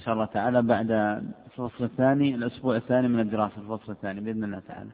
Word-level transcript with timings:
إن 0.00 0.04
شاء 0.04 0.14
الله 0.14 0.24
تعالى 0.24 0.62
بعد 0.62 0.90
الفصل 0.90 1.84
الثاني 1.84 2.34
الأسبوع 2.34 2.76
الثاني 2.76 3.08
من 3.08 3.20
الدراسة 3.20 3.52
الفصل 3.58 3.92
الثاني 3.92 4.20
بإذن 4.20 4.44
الله 4.44 4.62
تعالى. 4.68 4.90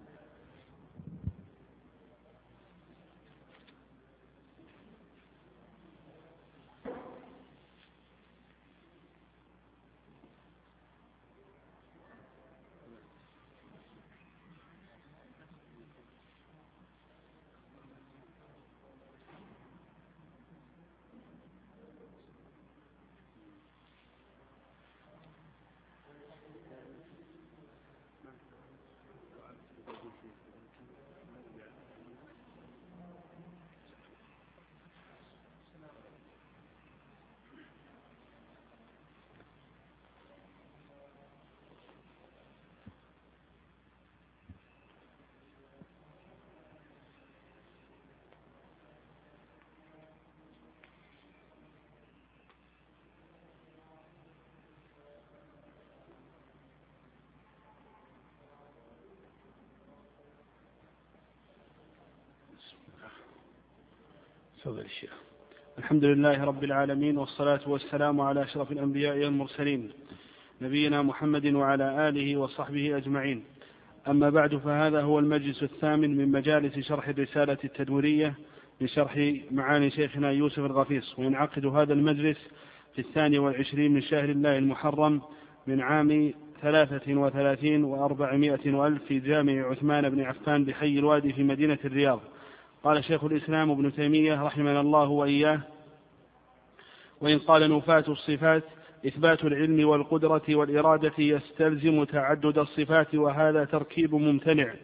الشيخ. 64.97 65.13
الحمد 65.79 66.05
لله 66.05 66.45
رب 66.45 66.65
العالمين 66.65 67.19
والصلاة 67.19 67.61
والسلام 67.67 68.21
على 68.21 68.43
أشرف 68.43 68.73
الأنبياء 68.73 69.19
والمرسلين 69.19 69.91
نبينا 70.63 71.03
محمد 71.03 71.47
وعلى 71.47 72.09
آله 72.09 72.37
وصحبه 72.37 72.97
أجمعين. 72.97 73.45
أما 74.09 74.31
بعد 74.31 74.57
فهذا 74.57 75.01
هو 75.01 75.19
المجلس 75.19 75.63
الثامن 75.63 76.17
من 76.17 76.33
مجالس 76.33 76.79
شرح 76.79 77.09
الرسالة 77.09 77.59
التدمرية 77.65 78.35
لشرح 78.81 79.33
معاني 79.51 79.91
شيخنا 79.91 80.31
يوسف 80.31 80.59
الغفيص 80.59 81.19
وينعقد 81.19 81.67
هذا 81.67 81.93
المجلس 81.93 82.39
في 82.95 82.99
الثاني 82.99 83.39
والعشرين 83.39 83.95
من 83.95 84.03
شهر 84.03 84.29
الله 84.29 84.59
المحرم 84.59 85.23
من 85.67 85.81
عام 85.81 86.33
ثلاثة 86.63 87.15
وثلاثين 87.15 87.85
وأربعمائة 87.85 88.73
وألف 88.73 89.05
في 89.05 89.19
جامع 89.19 89.71
عثمان 89.71 90.09
بن 90.11 90.21
عفان 90.21 90.65
بحي 90.65 90.99
الوادي 90.99 91.33
في 91.33 91.43
مدينة 91.43 91.79
الرياض. 91.85 92.21
قال 92.87 93.05
شيخ 93.05 93.25
الإسلام 93.25 93.71
ابن 93.71 93.93
تيمية 93.93 94.43
رحمنا 94.43 94.81
الله 94.81 95.09
وإياه 95.09 95.61
وإن 97.21 97.39
قال 97.39 97.77
نفاة 97.77 98.05
الصفات 98.09 98.63
إثبات 99.07 99.45
العلم 99.45 99.89
والقدرة 99.89 100.43
والإرادة 100.49 101.13
يستلزم 101.19 102.05
تعدد 102.05 102.59
الصفات 102.59 103.15
وهذا 103.15 103.65
تركيب 103.65 104.15
ممتنع. 104.15 104.75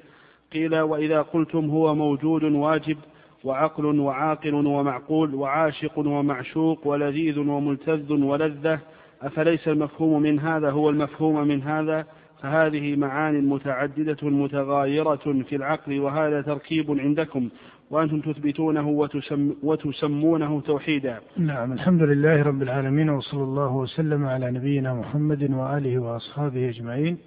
قيل 0.52 0.80
وإذا 0.80 1.22
قلتم 1.22 1.70
هو 1.70 1.94
موجود 1.94 2.44
واجب 2.44 2.98
وعقل 3.44 4.00
وعاقل 4.00 4.54
ومعقول 4.54 5.34
وعاشق 5.34 5.98
ومعشوق 5.98 6.86
ولذيذ 6.86 7.38
وملتذ 7.38 8.12
ولذة 8.12 8.80
أفليس 9.22 9.68
المفهوم 9.68 10.22
من 10.22 10.40
هذا 10.40 10.70
هو 10.70 10.90
المفهوم 10.90 11.48
من 11.48 11.62
هذا؟ 11.62 12.06
فهذه 12.42 12.96
معان 12.96 13.46
متعددة 13.46 14.28
متغايرة 14.28 15.42
في 15.48 15.56
العقل 15.56 16.00
وهذا 16.00 16.42
تركيب 16.42 16.90
عندكم. 16.90 17.48
وأنتم 17.92 18.20
تثبتونه 18.20 18.88
وتسم 18.88 19.54
وتسمونه 19.62 20.60
توحيدا. 20.60 21.20
نعم 21.36 21.72
الحمد 21.72 22.02
لله 22.02 22.42
رب 22.42 22.62
العالمين 22.62 23.10
وصلى 23.10 23.42
الله 23.42 23.76
وسلم 23.76 24.24
على 24.24 24.50
نبينا 24.50 24.94
محمد 24.94 25.50
وآله 25.50 25.98
وأصحابه 25.98 26.68
أجمعين. 26.68 27.18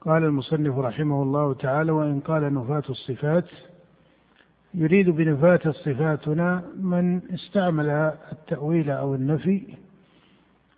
قال 0.00 0.24
المصنف 0.24 0.78
رحمه 0.78 1.22
الله 1.22 1.54
تعالى 1.54 1.92
وإن 1.92 2.20
قال 2.20 2.54
نفاة 2.54 2.82
الصفات 2.90 3.44
يريد 4.74 5.10
بنفاة 5.10 5.60
الصفات 5.66 6.28
هنا 6.28 6.62
من 6.80 7.20
استعمل 7.34 7.88
التأويل 8.32 8.90
أو 8.90 9.14
النفي 9.14 9.62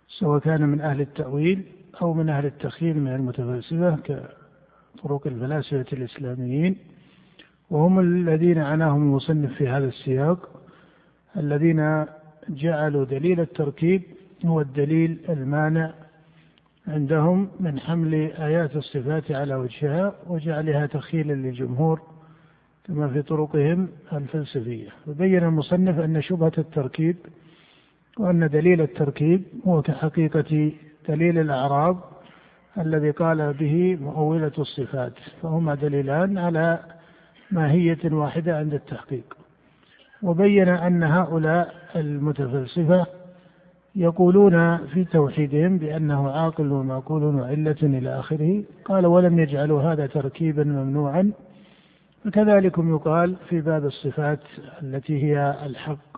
سواء 0.07 0.39
كان 0.39 0.61
من 0.69 0.81
أهل 0.81 1.01
التأويل 1.01 1.63
أو 2.01 2.13
من 2.13 2.29
أهل 2.29 2.45
التخيل 2.45 2.99
من 2.99 3.15
المتفلسفة 3.15 3.95
كطرق 3.95 5.27
الفلاسفة 5.27 5.85
الإسلاميين. 5.93 6.92
وهم 7.69 7.99
الذين 7.99 8.57
عناهم 8.57 9.01
المصنف 9.01 9.53
في 9.53 9.67
هذا 9.67 9.85
السياق 9.85 10.49
الذين 11.37 12.05
جعلوا 12.49 13.05
دليل 13.05 13.39
التركيب 13.39 14.01
هو 14.45 14.61
الدليل 14.61 15.19
المانع 15.29 15.93
عندهم 16.87 17.49
من 17.59 17.79
حمل 17.79 18.13
آيات 18.31 18.75
الصفات 18.75 19.31
على 19.31 19.55
وجهها 19.55 20.15
وجعلها 20.27 20.85
تخيلا 20.85 21.33
للجمهور 21.33 22.01
كما 22.87 23.07
في 23.07 23.21
طرقهم 23.21 23.89
الفلسفية. 24.13 24.89
وبين 25.07 25.43
المصنف 25.43 25.99
أن 25.99 26.21
شبهة 26.21 26.51
التركيب 26.57 27.15
وأن 28.19 28.49
دليل 28.49 28.81
التركيب 28.81 29.43
هو 29.67 29.81
كحقيقة 29.81 30.71
دليل 31.09 31.39
الأعراب 31.39 31.97
الذي 32.77 33.11
قال 33.11 33.53
به 33.53 33.97
مؤولة 34.01 34.51
الصفات 34.59 35.13
فهما 35.41 35.75
دليلان 35.75 36.37
على 36.37 36.79
ماهية 37.53 37.99
واحدة 38.11 38.57
عند 38.57 38.73
التحقيق. 38.73 39.37
وبين 40.23 40.69
أن 40.69 41.03
هؤلاء 41.03 41.73
المتفلسفة 41.95 43.05
يقولون 43.95 44.77
في 44.77 45.05
توحيدهم 45.05 45.77
بأنه 45.77 46.31
عاقل 46.31 46.71
ومعقول 46.71 47.23
وعلة 47.23 47.75
إلى 47.83 48.19
آخره. 48.19 48.63
قال 48.85 49.05
ولم 49.05 49.39
يجعلوا 49.39 49.81
هذا 49.81 50.07
تركيبا 50.07 50.63
ممنوعا. 50.63 51.31
وكذلك 52.25 52.77
يقال 52.77 53.35
في 53.49 53.61
باب 53.61 53.85
الصفات 53.85 54.39
التي 54.81 55.23
هي 55.23 55.55
الحق 55.65 56.13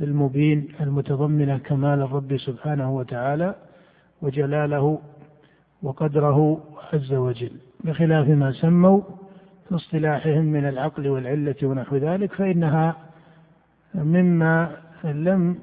المبين 0.00 0.68
المتضمنة 0.80 1.58
كمال 1.58 2.02
الرب 2.02 2.36
سبحانه 2.36 2.96
وتعالى 2.96 3.54
وجلاله 4.22 4.98
وقدره 5.82 6.60
عز 6.92 7.12
وجل 7.12 7.52
بخلاف 7.84 8.28
ما 8.28 8.52
سموا 8.52 9.00
في 9.68 9.74
اصطلاحهم 9.74 10.44
من 10.44 10.68
العقل 10.68 11.08
والعلة 11.08 11.54
ونحو 11.62 11.96
ذلك 11.96 12.32
فإنها 12.32 12.96
مما 13.94 14.76
لم 15.04 15.58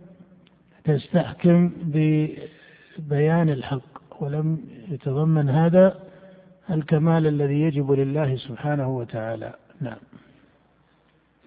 تستحكم 0.84 1.72
ببيان 1.84 3.50
الحق 3.50 4.24
ولم 4.24 4.60
يتضمن 4.90 5.50
هذا 5.50 6.00
الكمال 6.70 7.28
الذي 7.28 7.62
يجب 7.62 7.92
لله 7.92 8.36
سبحانه 8.36 8.98
وتعالى. 8.98 9.54
نعم. 9.82 9.98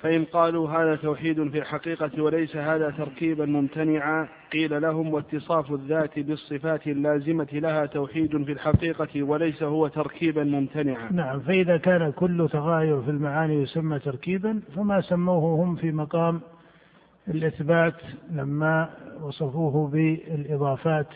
فإن 0.04 0.24
قالوا 0.24 0.70
هذا 0.70 0.96
توحيد 0.96 1.50
في 1.50 1.58
الحقيقة 1.58 2.22
وليس 2.22 2.56
هذا 2.56 2.90
تركيبا 2.90 3.46
ممتنعا 3.46 4.28
قيل 4.52 4.82
لهم 4.82 5.14
واتصاف 5.14 5.72
الذات 5.72 6.18
بالصفات 6.18 6.86
اللازمة 6.86 7.48
لها 7.52 7.86
توحيد 7.86 8.44
في 8.44 8.52
الحقيقة 8.52 9.22
وليس 9.22 9.62
هو 9.62 9.88
تركيبا 9.88 10.44
ممتنعا. 10.44 11.12
نعم 11.12 11.40
فإذا 11.40 11.76
كان 11.76 12.12
كل 12.12 12.48
تغاير 12.52 13.02
في 13.02 13.10
المعاني 13.10 13.62
يسمى 13.62 13.98
تركيبا 13.98 14.62
فما 14.76 15.00
سموه 15.00 15.64
هم 15.64 15.76
في 15.76 15.92
مقام 15.92 16.40
الإثبات 17.28 17.96
لما 18.30 18.90
وصفوه 19.22 19.88
بالإضافات 19.88 21.08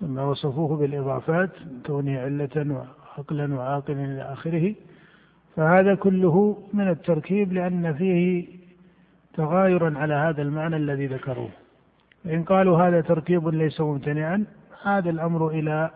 لما 0.00 0.24
وصفوه 0.24 0.76
بالإضافات 0.76 1.50
كونه 1.86 2.18
علة 2.20 2.84
وعقلا 3.18 3.54
وعاقلا 3.54 4.04
إلى 4.04 4.22
آخره. 4.22 4.74
فهذا 5.56 5.94
كله 5.94 6.62
من 6.72 6.88
التركيب 6.88 7.52
لأن 7.52 7.94
فيه 7.94 8.46
تغايرا 9.34 9.98
على 9.98 10.14
هذا 10.14 10.42
المعنى 10.42 10.76
الذي 10.76 11.06
ذكروه. 11.06 11.50
إن 12.26 12.44
قالوا 12.44 12.78
هذا 12.82 13.00
تركيب 13.00 13.48
ليس 13.48 13.80
ممتنعا 13.80 14.44
هذا 14.82 15.10
الأمر 15.10 15.48
إلى 15.48 15.90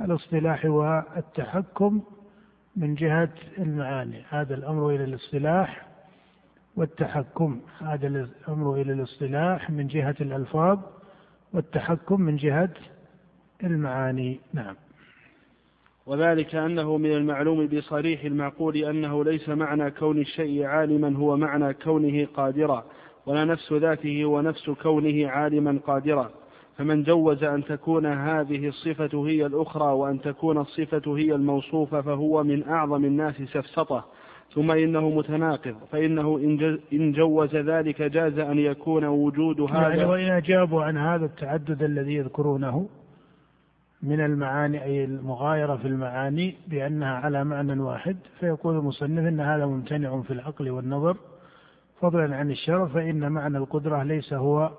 الاصطلاح 0.00 0.64
والتحكم 0.64 2.02
من 2.76 2.94
جهة 2.94 3.28
المعاني. 3.58 4.22
هذا 4.30 4.54
الأمر 4.54 4.90
إلى 4.90 5.04
الاصطلاح 5.04 5.86
والتحكم. 6.76 7.60
هذا 7.80 8.06
الأمر 8.06 8.74
إلى 8.74 8.92
الاصطلاح 8.92 9.70
من 9.70 9.86
جهة 9.86 10.16
الألفاظ 10.20 10.78
والتحكم 11.52 12.20
من 12.20 12.36
جهة 12.36 12.70
المعاني. 13.64 14.40
نعم. 14.52 14.74
وذلك 16.06 16.54
أنه 16.54 16.96
من 16.96 17.12
المعلوم 17.12 17.66
بصريح 17.66 18.24
المعقول 18.24 18.76
أنه 18.76 19.24
ليس 19.24 19.48
معنى 19.48 19.90
كون 19.90 20.18
الشيء 20.18 20.64
عالما 20.64 21.16
هو 21.16 21.36
معنى 21.36 21.74
كونه 21.74 22.26
قادرا 22.34 22.84
ولا 23.26 23.44
نفس 23.44 23.72
ذاته 23.72 24.24
ونفس 24.24 24.70
كونه 24.70 25.28
عالما 25.28 25.78
قادرا. 25.86 26.30
فمن 26.78 27.02
جوز 27.02 27.44
أن 27.44 27.64
تكون 27.64 28.06
هذه 28.06 28.68
الصفة 28.68 29.26
هي 29.28 29.46
الأخرى 29.46 29.92
وأن 29.92 30.20
تكون 30.20 30.58
الصفة 30.58 31.16
هي 31.18 31.34
الموصوفة 31.34 32.00
فهو 32.00 32.44
من 32.44 32.68
أعظم 32.68 33.04
الناس 33.04 33.34
سفسطة. 33.34 34.04
ثم 34.54 34.70
إنه 34.70 35.10
متناقض 35.10 35.74
فإنه 35.92 36.38
إن 36.92 37.12
جوز 37.12 37.56
ذلك 37.56 38.02
جاز 38.02 38.38
أن 38.38 38.58
يكون 38.58 39.04
وجود 39.04 39.60
هذا. 39.60 39.88
يعني 39.88 40.04
وإن 40.04 40.30
أجابوا 40.30 40.82
عن 40.82 40.96
هذا 40.96 41.24
التعدد 41.24 41.82
الذي 41.82 42.14
يذكرونه 42.14 42.88
من 44.02 44.20
المعاني 44.20 44.84
أي 44.84 45.04
المغايرة 45.04 45.76
في 45.76 45.88
المعاني 45.88 46.56
بأنها 46.68 47.14
على 47.14 47.44
معنى 47.44 47.80
واحد 47.80 48.16
فيقول 48.40 48.76
المصنف 48.78 49.26
أن 49.26 49.40
هذا 49.40 49.66
ممتنع 49.66 50.22
في 50.22 50.32
العقل 50.32 50.70
والنظر. 50.70 51.16
فضلا 52.00 52.36
عن 52.36 52.50
الشرع 52.50 52.86
فإن 52.86 53.32
معنى 53.32 53.58
القدرة 53.58 54.02
ليس 54.02 54.32
هو 54.32 54.70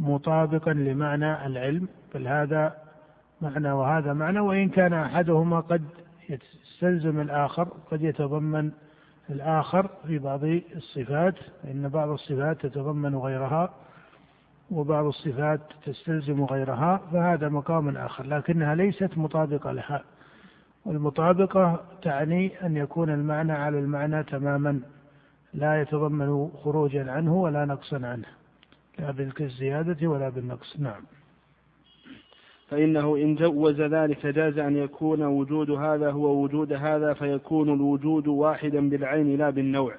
مطابقا 0.00 0.72
لمعنى 0.72 1.46
العلم 1.46 1.88
بل 2.14 2.28
هذا 2.28 2.76
معنى 3.40 3.72
وهذا 3.72 4.12
معنى 4.12 4.40
وإن 4.40 4.68
كان 4.68 4.92
أحدهما 4.92 5.60
قد 5.60 5.82
يستلزم 6.28 7.20
الآخر 7.20 7.68
قد 7.90 8.02
يتضمن 8.02 8.70
الآخر 9.30 9.90
في 10.06 10.18
بعض 10.18 10.44
الصفات 10.76 11.34
فإن 11.62 11.88
بعض 11.88 12.08
الصفات 12.08 12.66
تتضمن 12.66 13.16
غيرها. 13.16 13.74
وبعض 14.70 15.04
الصفات 15.04 15.60
تستلزم 15.86 16.44
غيرها 16.44 17.00
فهذا 17.12 17.48
مقام 17.48 17.96
آخر 17.96 18.26
لكنها 18.26 18.74
ليست 18.74 19.10
مطابقة 19.18 19.72
لها. 19.72 20.04
والمطابقة 20.84 21.84
تعني 22.02 22.66
أن 22.66 22.76
يكون 22.76 23.10
المعنى 23.10 23.52
على 23.52 23.78
المعنى 23.78 24.24
تماما 24.24 24.80
لا 25.54 25.80
يتضمن 25.80 26.48
خروجا 26.48 27.10
عنه 27.10 27.34
ولا 27.34 27.64
نقصا 27.64 27.96
عنه 27.96 28.26
لا 28.98 29.10
بالزيادة 29.10 30.08
ولا 30.08 30.28
بالنقص. 30.28 30.80
نعم. 30.80 31.02
فإنه 32.68 33.16
إن 33.16 33.34
جوز 33.34 33.80
ذلك 33.80 34.26
جاز 34.26 34.58
أن 34.58 34.76
يكون 34.76 35.22
وجود 35.22 35.70
هذا 35.70 36.10
هو 36.10 36.42
وجود 36.42 36.72
هذا 36.72 37.12
فيكون 37.12 37.74
الوجود 37.74 38.28
واحدا 38.28 38.88
بالعين 38.88 39.38
لا 39.38 39.50
بالنوع. 39.50 39.94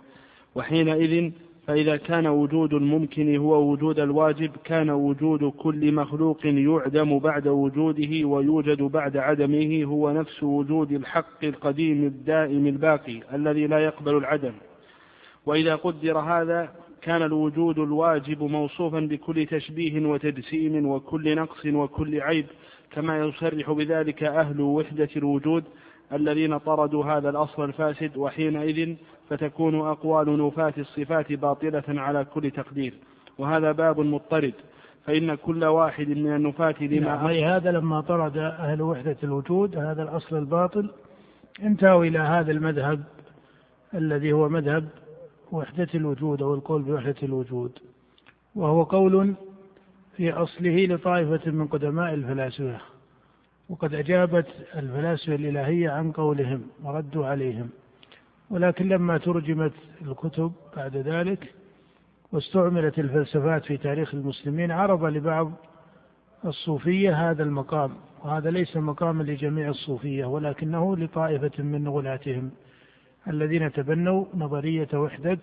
وحينئذ 0.56 1.31
فإذا 1.67 1.97
كان 1.97 2.27
وجود 2.27 2.73
الممكن 2.73 3.35
هو 3.35 3.71
وجود 3.71 3.99
الواجب 3.99 4.51
كان 4.63 4.89
وجود 4.89 5.51
كل 5.51 5.91
مخلوق 5.91 6.45
يعدم 6.45 7.19
بعد 7.19 7.47
وجوده 7.47 8.25
ويوجد 8.27 8.81
بعد 8.81 9.17
عدمه 9.17 9.83
هو 9.83 10.11
نفس 10.11 10.43
وجود 10.43 10.91
الحق 10.91 11.43
القديم 11.43 12.03
الدائم 12.03 12.67
الباقي 12.67 13.19
الذي 13.33 13.67
لا 13.67 13.79
يقبل 13.79 14.17
العدم. 14.17 14.53
وإذا 15.45 15.75
قدر 15.75 16.17
هذا 16.17 16.71
كان 17.01 17.21
الوجود 17.21 17.79
الواجب 17.79 18.43
موصوفا 18.43 18.99
بكل 18.99 19.45
تشبيه 19.45 20.07
وتجسيم 20.07 20.85
وكل 20.87 21.35
نقص 21.35 21.65
وكل 21.65 22.21
عيب 22.21 22.45
كما 22.91 23.19
يصرح 23.19 23.71
بذلك 23.71 24.23
أهل 24.23 24.61
وحدة 24.61 25.09
الوجود. 25.17 25.63
الذين 26.13 26.57
طردوا 26.57 27.05
هذا 27.05 27.29
الأصل 27.29 27.63
الفاسد 27.63 28.17
وحينئذ 28.17 28.95
فتكون 29.29 29.75
أقوال 29.75 30.47
نفاة 30.47 30.73
الصفات 30.77 31.33
باطلة 31.33 31.83
على 31.87 32.25
كل 32.25 32.51
تقدير. 32.51 32.93
وهذا 33.37 33.71
باب 33.71 33.99
مضطرد. 33.99 34.53
فإن 35.05 35.35
كل 35.35 35.65
واحد 35.65 36.09
من 36.09 36.35
النفاة 36.35 36.75
لما 36.81 37.15
نعم 37.15 37.27
هذا 37.27 37.71
لما 37.71 38.01
طرد 38.01 38.37
أهل 38.37 38.81
وحدة 38.81 39.17
الوجود 39.23 39.77
هذا 39.77 40.03
الأصل 40.03 40.37
الباطل 40.37 40.89
انتهوا 41.63 42.05
إلى 42.05 42.19
هذا 42.19 42.51
المذهب 42.51 43.03
الذي 43.93 44.33
هو 44.33 44.49
مذهب 44.49 44.89
وحدة 45.51 45.87
الوجود 45.95 46.41
أو 46.41 46.53
القول 46.53 46.81
بوحدة 46.81 47.15
الوجود. 47.23 47.79
وهو 48.55 48.83
قول 48.83 49.33
في 50.17 50.31
أصله 50.31 50.85
لطائفة 50.85 51.51
من 51.51 51.67
قدماء 51.67 52.13
الفلاسفة. 52.13 52.90
وقد 53.71 53.94
أجابت 53.94 54.47
الفلاسفة 54.75 55.35
الإلهية 55.35 55.89
عن 55.89 56.12
قولهم 56.12 56.62
وردوا 56.83 57.25
عليهم. 57.25 57.69
ولكن 58.50 58.88
لما 58.89 59.18
ترجمت 59.18 59.73
الكتب 60.01 60.51
بعد 60.77 60.97
ذلك 60.97 61.53
واستعملت 62.31 63.00
الفلسفات 63.00 63.65
في 63.65 63.77
تاريخ 63.77 64.13
المسلمين 64.13 64.71
عرض 64.71 65.06
لبعض 65.06 65.51
الصوفية 66.45 67.31
هذا 67.31 67.44
المقام. 67.44 67.91
وهذا 68.23 68.50
ليس 68.50 68.77
مقاما 68.77 69.23
لجميع 69.23 69.69
الصوفية 69.69 70.25
ولكنه 70.25 70.97
لطائفة 70.97 71.63
من 71.63 71.88
غلاتهم 71.88 72.51
الذين 73.27 73.71
تبنوا 73.71 74.25
نظرية 74.33 74.88
وحدة 74.94 75.39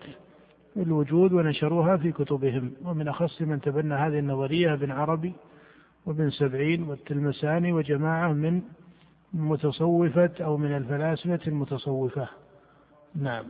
الوجود 0.77 1.33
ونشروها 1.33 1.97
في 1.97 2.11
كتبهم. 2.11 2.73
ومن 2.85 3.07
أخص 3.07 3.41
من 3.41 3.61
تبنى 3.61 3.93
هذه 3.93 4.19
النظرية 4.19 4.73
ابن 4.73 4.91
عربي 4.91 5.33
وابن 6.05 6.29
سبعين 6.29 6.83
والتلمساني 6.83 7.73
وجماعة 7.73 8.33
من 8.33 8.61
متصوفة 9.33 10.31
أو 10.41 10.57
من 10.57 10.77
الفلاسفة 10.77 11.39
المتصوفة. 11.47 12.27
نعم. 13.15 13.45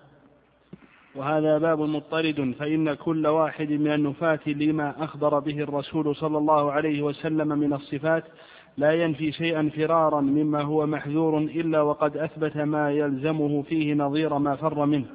وهذا 1.16 1.58
باب 1.58 1.80
مضطرد 1.80 2.56
فإن 2.60 2.94
كل 2.94 3.28
واحد 3.28 3.72
من 3.72 3.94
النفاة 3.94 4.40
لما 4.48 5.04
أخبر 5.04 5.40
به 5.40 5.60
الرسول 5.60 6.16
صلى 6.16 6.38
الله 6.38 6.72
عليه 6.72 7.02
وسلم 7.02 7.48
من 7.48 7.74
الصفات 7.74 8.24
لا 8.78 8.92
ينفي 8.92 9.32
شيئا 9.32 9.70
فرارا 9.76 10.22
مما 10.22 10.62
هو 10.62 10.86
محذور 10.86 11.38
إلا 11.38 11.82
وقد 11.82 12.18
أثبت 12.18 12.58
ما 12.58 12.92
يلزمه 12.92 13.62
فيه 13.62 13.94
نظير 13.94 14.38
ما 14.38 14.56
فر 14.56 14.86
منه. 14.86 15.06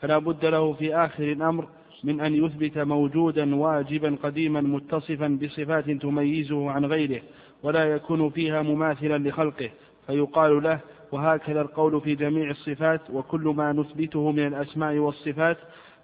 فلا 0.00 0.18
بد 0.18 0.44
له 0.44 0.72
في 0.72 0.94
آخر 0.96 1.24
الأمر 1.32 1.68
من 2.06 2.20
أن 2.20 2.34
يثبت 2.34 2.78
موجودا 2.78 3.56
واجبا 3.56 4.16
قديما 4.22 4.60
متصفا 4.60 5.38
بصفات 5.42 5.90
تميزه 5.90 6.70
عن 6.70 6.84
غيره 6.84 7.20
ولا 7.62 7.84
يكون 7.84 8.30
فيها 8.30 8.62
مماثلا 8.62 9.28
لخلقه. 9.28 9.70
فيقال 10.06 10.62
له 10.62 10.80
وهكذا 11.12 11.60
القول 11.60 12.00
في 12.00 12.14
جميع 12.14 12.50
الصفات 12.50 13.00
وكل 13.10 13.54
ما 13.56 13.72
نثبته 13.72 14.30
من 14.30 14.46
الأسماء 14.46 14.96
والصفات 14.96 15.58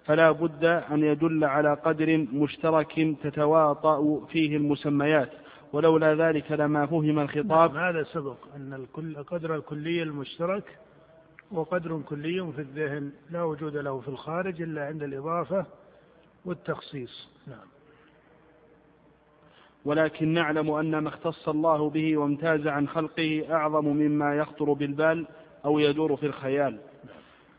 فلا 0.05 0.31
بد 0.31 0.65
أن 0.65 1.03
يدل 1.03 1.43
على 1.43 1.73
قدر 1.73 2.27
مشترك 2.33 3.15
تتواطأ 3.23 4.25
فيه 4.25 4.57
المسميات. 4.57 5.29
ولولا 5.73 6.15
ذلك 6.15 6.51
لما 6.51 6.85
فهم 6.85 7.19
الخطاب. 7.19 7.73
نعم 7.73 7.83
هذا 7.85 8.03
سبق 8.03 8.37
أن 8.55 8.73
الكل 8.73 9.23
قدر 9.23 9.55
الكلي 9.55 10.03
المشترك 10.03 10.63
وقدر 11.51 12.01
كلي 12.09 12.51
في 12.55 12.61
الذهن 12.61 13.11
لا 13.31 13.43
وجود 13.43 13.77
له 13.77 13.99
في 13.99 14.07
الخارج 14.07 14.61
إلا 14.61 14.85
عند 14.85 15.03
الإضافة 15.03 15.65
والتخصيص. 16.45 17.29
نعم. 17.47 17.67
ولكن 19.85 20.33
نعلم 20.33 20.71
أن 20.71 20.97
ما 20.97 21.09
اختص 21.09 21.49
الله 21.49 21.89
به 21.89 22.17
وامتاز 22.17 22.67
عن 22.67 22.87
خلقه 22.87 23.45
أعظم 23.51 23.85
مما 23.85 24.35
يخطر 24.35 24.73
بالبال 24.73 25.27
أو 25.65 25.79
يدور 25.79 26.15
في 26.15 26.25
الخيال. 26.25 26.79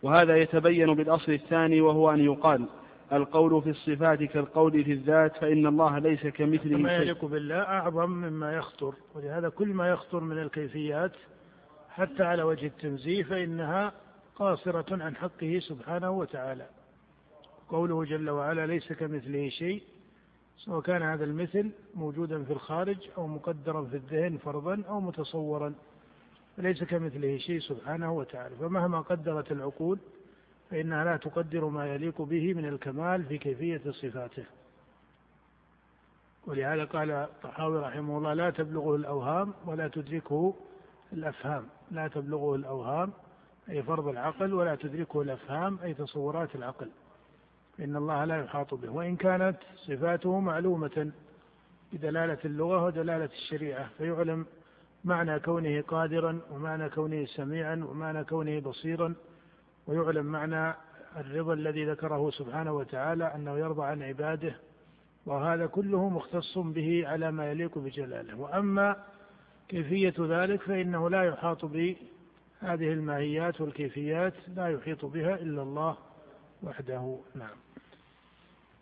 وهذا 0.02 0.36
يتبين 0.36 0.94
بالأصل 0.94 1.32
الثاني 1.32 1.80
وهو 1.80 2.10
أن 2.10 2.24
يقال 2.24 2.66
القول 3.12 3.62
في 3.62 3.70
الصفات 3.70 4.22
كالقول 4.22 4.84
في 4.84 4.92
الذات 4.92 5.36
فإن 5.36 5.66
الله 5.66 5.98
ليس 5.98 6.26
كمثله 6.26 6.76
ما 6.78 6.92
يليق 6.92 7.24
بالله 7.24 7.60
أعظم 7.60 8.10
مما 8.10 8.52
يخطر. 8.52 8.94
ولهذا 9.14 9.48
كل 9.48 9.68
ما 9.68 9.88
يخطر 9.88 10.20
من 10.20 10.38
الكيفيات 10.38 11.12
حتى 11.90 12.22
على 12.22 12.42
وجه 12.42 12.66
التنزيه 12.66 13.22
فإنها 13.22 13.92
قاصرة 14.36 15.04
عن 15.04 15.16
حقه 15.16 15.58
سبحانه 15.68 16.10
وتعالى. 16.10 16.66
قوله 17.74 18.04
جل 18.04 18.30
وعلا 18.30 18.66
ليس 18.66 18.92
كمثله 18.92 19.48
شيء 19.48 19.82
سواء 20.56 20.80
كان 20.80 21.02
هذا 21.02 21.24
المثل 21.24 21.70
موجودا 21.94 22.44
في 22.44 22.52
الخارج 22.52 22.96
أو 23.18 23.26
مقدرا 23.26 23.84
في 23.84 23.96
الذهن 23.96 24.36
فرضا 24.36 24.82
أو 24.88 25.00
متصورا 25.00 25.74
ليس 26.58 26.84
كمثله 26.84 27.38
شيء 27.38 27.60
سبحانه 27.60 28.12
وتعالى. 28.12 28.56
فمهما 28.56 29.00
قدرت 29.00 29.52
العقول 29.52 29.98
فإنها 30.70 31.04
لا 31.04 31.16
تقدر 31.16 31.64
ما 31.64 31.86
يليق 31.86 32.22
به 32.22 32.54
من 32.54 32.68
الكمال 32.68 33.24
في 33.24 33.38
كيفية 33.38 33.90
صفاته. 33.90 34.44
ولهذا 36.46 36.84
قال 36.84 37.10
الطحاوي 37.10 37.80
رحمه 37.80 38.18
الله 38.18 38.34
لا 38.34 38.50
تبلغه 38.50 38.96
الأوهام 38.96 39.54
ولا 39.66 39.88
تدركه 39.88 40.54
الأفهام. 41.12 41.66
لا 41.90 42.08
تبلغه 42.08 42.54
الأوهام 42.54 43.12
أي 43.68 43.82
فرض 43.82 44.08
العقل 44.08 44.54
ولا 44.54 44.74
تدركه 44.74 45.22
الأفهام 45.22 45.78
أي 45.78 45.94
تصورات 45.94 46.54
العقل. 46.54 46.90
إن 47.80 47.96
الله 47.96 48.24
لا 48.24 48.44
يحاط 48.44 48.74
به 48.74 48.90
وإن 48.90 49.16
كانت 49.16 49.56
صفاته 49.76 50.40
معلومة 50.40 51.12
بدلالة 51.92 52.38
اللغة 52.44 52.84
ودلالة 52.84 53.24
الشريعة 53.24 53.88
فيعلم 53.98 54.46
معنى 55.04 55.40
كونه 55.40 55.80
قادرا 55.80 56.40
ومعنى 56.50 56.88
كونه 56.88 57.26
سميعا 57.26 57.84
ومعنى 57.90 58.24
كونه 58.24 58.60
بصيرا 58.60 59.14
ويعلم 59.86 60.26
معنى 60.26 60.74
الرضا 61.16 61.52
الذي 61.52 61.84
ذكره 61.84 62.30
سبحانه 62.30 62.72
وتعالى 62.72 63.34
أنه 63.34 63.58
يرضى 63.58 63.84
عن 63.84 64.02
عباده 64.02 64.54
وهذا 65.26 65.66
كله 65.66 66.08
مختص 66.08 66.58
به 66.58 67.08
على 67.08 67.30
ما 67.30 67.50
يليق 67.50 67.78
بجلاله. 67.78 68.38
وأما 68.38 68.96
كيفية 69.68 70.14
ذلك 70.18 70.62
فإنه 70.62 71.10
لا 71.10 71.22
يحاط 71.22 71.64
بهذه 71.64 72.92
الماهيات 72.92 73.60
والكيفيات 73.60 74.34
لا 74.56 74.68
يحيط 74.68 75.04
بها 75.04 75.34
إلا 75.34 75.62
الله 75.62 75.96
وحده. 76.62 77.18
نعم. 77.34 77.63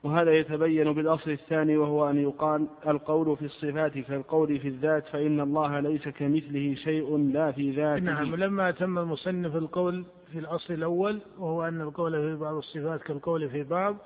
وهذا 0.05 0.33
يتبين 0.33 0.93
بالأصل 0.93 1.31
الثاني 1.31 1.77
وهو 1.77 2.11
أن 2.11 2.19
يقال 2.23 2.67
القول 2.87 3.37
في 3.37 3.45
الصفات 3.45 3.99
كالقول 3.99 4.59
في 4.61 4.69
الذات 4.69 5.09
فإن 5.09 5.41
الله 5.41 5.81
ليس 5.81 6.09
كمثله 6.09 6.75
شيء 6.75 7.17
لا 7.19 7.53
في 7.53 7.71
ذاته. 7.71 8.05
نعم 8.05 8.35
لما 8.35 8.69
أتم 8.69 8.99
المصنف 8.99 9.57
القول 9.57 10.05
في 10.33 10.39
الأصل 10.39 10.75
الأول 10.75 11.19
وهو 11.39 11.63
أن 11.69 11.81
القول 11.81 12.13
في 12.13 12.37
بعض 12.37 12.55
الصفات 12.55 13.03
كالقول 13.03 13.49
في 13.51 13.63
بعض 13.63 13.97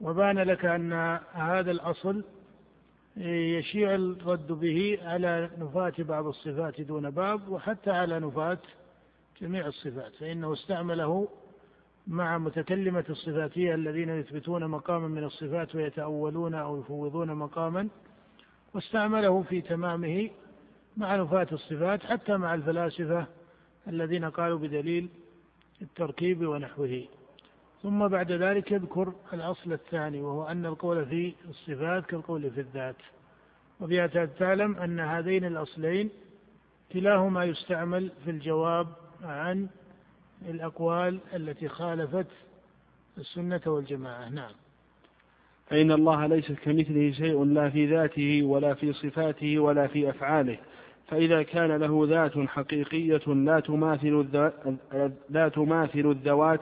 وبان 0.00 0.38
لك 0.38 0.64
أن 0.64 0.92
هذا 1.32 1.70
الأصل 1.70 2.24
يشيع 3.16 3.94
الرد 3.94 4.52
به 4.52 4.98
على 5.02 5.50
نفاة 5.58 5.92
بعض 5.98 6.26
الصفات 6.26 6.80
دون 6.80 7.10
بعض 7.10 7.48
وحتى 7.48 7.90
على 7.90 8.20
نفاة 8.20 8.58
جميع 9.40 9.66
الصفات 9.66 10.14
فإنه 10.14 10.52
استعمله 10.52 11.28
مع 12.08 12.38
متكلمة 12.38 13.04
الصفاتية 13.10 13.74
الذين 13.74 14.08
يثبتون 14.08 14.66
مقاما 14.66 15.08
من 15.08 15.24
الصفات 15.24 15.74
ويتأولون 15.74 16.54
أو 16.54 16.80
يفوضون 16.80 17.34
مقاما 17.34 17.88
واستعمله 18.74 19.42
في 19.42 19.60
تمامه 19.60 20.30
مع 20.96 21.16
نفاة 21.16 21.46
الصفات 21.52 22.02
حتى 22.04 22.36
مع 22.36 22.54
الفلاسفة 22.54 23.26
الذين 23.88 24.24
قالوا 24.24 24.58
بدليل 24.58 25.08
التركيب 25.82 26.46
ونحوه. 26.46 27.04
ثم 27.82 28.08
بعد 28.08 28.32
ذلك 28.32 28.72
يذكر 28.72 29.12
الأصل 29.32 29.72
الثاني 29.72 30.20
وهو 30.20 30.44
أن 30.44 30.66
القول 30.66 31.06
في 31.06 31.34
الصفات 31.48 32.06
كالقول 32.06 32.50
في 32.50 32.60
الذات. 32.60 32.96
وبها 33.80 34.06
تعلم 34.26 34.76
أن 34.76 35.00
هذين 35.00 35.44
الأصلين 35.44 36.10
كلاهما 36.92 37.44
يستعمل 37.44 38.12
في 38.24 38.30
الجواب 38.30 38.86
عن 39.22 39.68
الأقوال 40.48 41.18
التي 41.34 41.68
خالفت 41.68 42.26
السنة 43.18 43.60
والجماعة. 43.66 44.28
نعم. 44.28 44.52
فإن 45.66 45.92
الله 45.92 46.26
ليس 46.26 46.52
كمثله 46.52 47.12
شيء 47.12 47.44
لا 47.44 47.70
في 47.70 47.86
ذاته 47.86 48.42
ولا 48.42 48.74
في 48.74 48.92
صفاته 48.92 49.58
ولا 49.58 49.86
في 49.86 50.10
أفعاله. 50.10 50.58
فإذا 51.08 51.42
كان 51.42 51.76
له 51.76 52.06
ذات 52.08 52.38
حقيقية 52.38 53.26
لا 53.26 53.60
تماثل 53.60 54.28
لا 55.30 55.48
تماثل 55.48 56.10
الذوات 56.10 56.60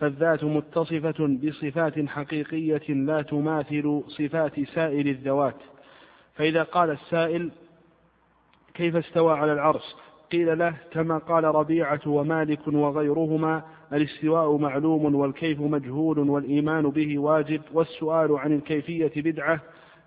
فالذات 0.00 0.44
متصفة 0.44 1.38
بصفات 1.42 2.08
حقيقية 2.08 2.94
لا 2.94 3.22
تماثل 3.22 4.02
صفات 4.08 4.60
سائر 4.60 5.06
الذوات. 5.06 5.56
فإذا 6.34 6.62
قال 6.62 6.90
السائل 6.90 7.50
كيف 8.74 8.96
استوى 8.96 9.38
على 9.38 9.52
العرش؟ 9.52 9.94
قيل 10.32 10.58
له 10.58 10.74
كما 10.92 11.18
قال 11.18 11.44
ربيعة 11.44 12.00
ومالك 12.06 12.68
وغيرهما 12.68 13.62
الاستواء 13.92 14.56
معلوم 14.56 15.14
والكيف 15.14 15.60
مجهول 15.60 16.18
والإيمان 16.18 16.90
به 16.90 17.18
واجب 17.18 17.60
والسؤال 17.72 18.38
عن 18.38 18.52
الكيفية 18.52 19.12
بدعة 19.16 19.60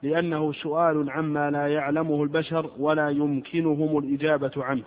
لأنه 0.03 0.51
سؤال 0.51 1.09
عما 1.09 1.51
لا 1.51 1.67
يعلمه 1.67 2.23
البشر 2.23 2.69
ولا 2.79 3.09
يمكنهم 3.09 3.97
الإجابة 3.97 4.51
عنه. 4.57 4.83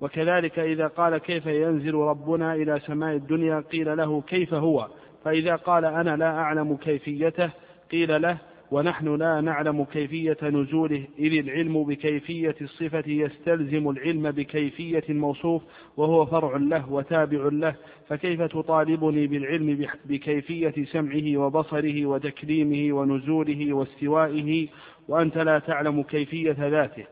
وكذلك 0.00 0.58
إذا 0.58 0.86
قال 0.86 1.18
كيف 1.18 1.46
ينزل 1.46 1.94
ربنا 1.94 2.54
إلى 2.54 2.80
سماء 2.80 3.16
الدنيا 3.16 3.60
قيل 3.60 3.96
له 3.96 4.20
كيف 4.20 4.54
هو؟ 4.54 4.88
فإذا 5.24 5.56
قال 5.56 5.84
أنا 5.84 6.16
لا 6.16 6.30
أعلم 6.30 6.76
كيفيته 6.76 7.50
قيل 7.90 8.22
له 8.22 8.38
ونحن 8.70 9.14
لا 9.14 9.40
نعلم 9.40 9.84
كيفية 9.84 10.36
نزوله 10.42 11.04
إذ 11.18 11.38
العلم 11.38 11.84
بكيفية 11.84 12.54
الصفة 12.60 13.04
يستلزم 13.06 13.90
العلم 13.90 14.30
بكيفية 14.30 15.04
الموصوف 15.10 15.62
وهو 15.96 16.26
فرع 16.26 16.56
له 16.56 16.92
وتابع 16.92 17.48
له 17.52 17.74
فكيف 18.08 18.42
تطالبني 18.42 19.26
بالعلم 19.26 19.86
بكيفية 20.04 20.74
سمعه 20.84 21.36
وبصره 21.36 22.06
وتكليمه 22.06 22.96
ونزوله 22.96 23.72
واستوائه؟ 23.72 24.68
وأنت 25.08 25.38
لا 25.38 25.58
تعلم 25.58 26.02
كيفية 26.02 26.56
ذاته. 26.58 27.04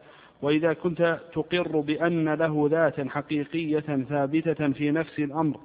وإذا 0.45 0.73
كنت 0.73 1.21
تقر 1.33 1.81
بأن 1.81 2.29
له 2.35 2.69
ذاتا 2.71 3.09
حقيقية 3.11 4.05
ثابتة 4.09 4.69
في 4.69 4.91
نفس 4.91 5.19
الأمر 5.19 5.57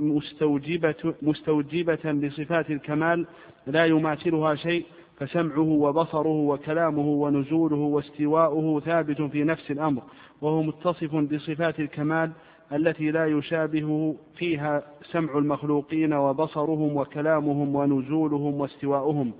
مستوجبة, 0.00 1.14
مستوجبة 1.22 1.98
لصفات 2.04 2.70
الكمال 2.70 3.26
لا 3.66 3.86
يماثلها 3.86 4.54
شيء 4.54 4.86
فسمعه 5.18 5.68
وبصره 5.68 6.28
وكلامه 6.28 7.08
ونزوله 7.08 7.76
واستواؤه 7.76 8.80
ثابت 8.80 9.22
في 9.22 9.44
نفس 9.44 9.70
الأمر 9.70 10.02
وهو 10.40 10.62
متصف 10.62 11.14
بصفات 11.14 11.80
الكمال 11.80 12.30
التي 12.72 13.10
لا 13.10 13.26
يشابه 13.26 14.16
فيها 14.36 14.82
سمع 15.02 15.38
المخلوقين 15.38 16.12
وبصرهم 16.14 16.96
وكلامهم 16.96 17.76
ونزولهم 17.76 18.60
واستواؤهم. 18.60 19.32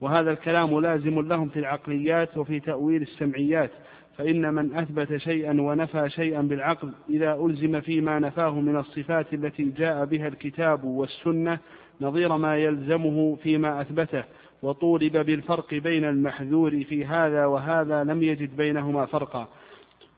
وهذا 0.00 0.30
الكلام 0.30 0.80
لازم 0.80 1.20
لهم 1.20 1.48
في 1.48 1.58
العقليات 1.58 2.36
وفي 2.36 2.60
تأويل 2.60 3.02
السمعيات 3.02 3.70
فإن 4.18 4.54
من 4.54 4.74
أثبت 4.74 5.16
شيئا 5.16 5.60
ونفى 5.60 6.10
شيئا 6.10 6.42
بالعقل 6.42 6.92
إذا 7.10 7.34
ألزم 7.34 7.80
فيما 7.80 8.18
نفاه 8.18 8.60
من 8.60 8.76
الصفات 8.76 9.34
التي 9.34 9.64
جاء 9.64 10.04
بها 10.04 10.28
الكتاب 10.28 10.84
والسنة 10.84 11.58
نظير 12.00 12.36
ما 12.36 12.56
يلزمه 12.56 13.36
فيما 13.42 13.80
أثبته 13.80 14.24
وطولب 14.62 15.16
بالفرق 15.16 15.74
بين 15.74 16.04
المحذور 16.04 16.84
في 16.84 17.04
هذا 17.04 17.46
وهذا 17.46 18.04
لم 18.04 18.22
يجد 18.22 18.56
بينهما 18.56 19.06
فرقا. 19.06 19.48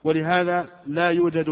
ولهذا 0.05 0.67
لا 0.87 1.11
يوجد 1.11 1.49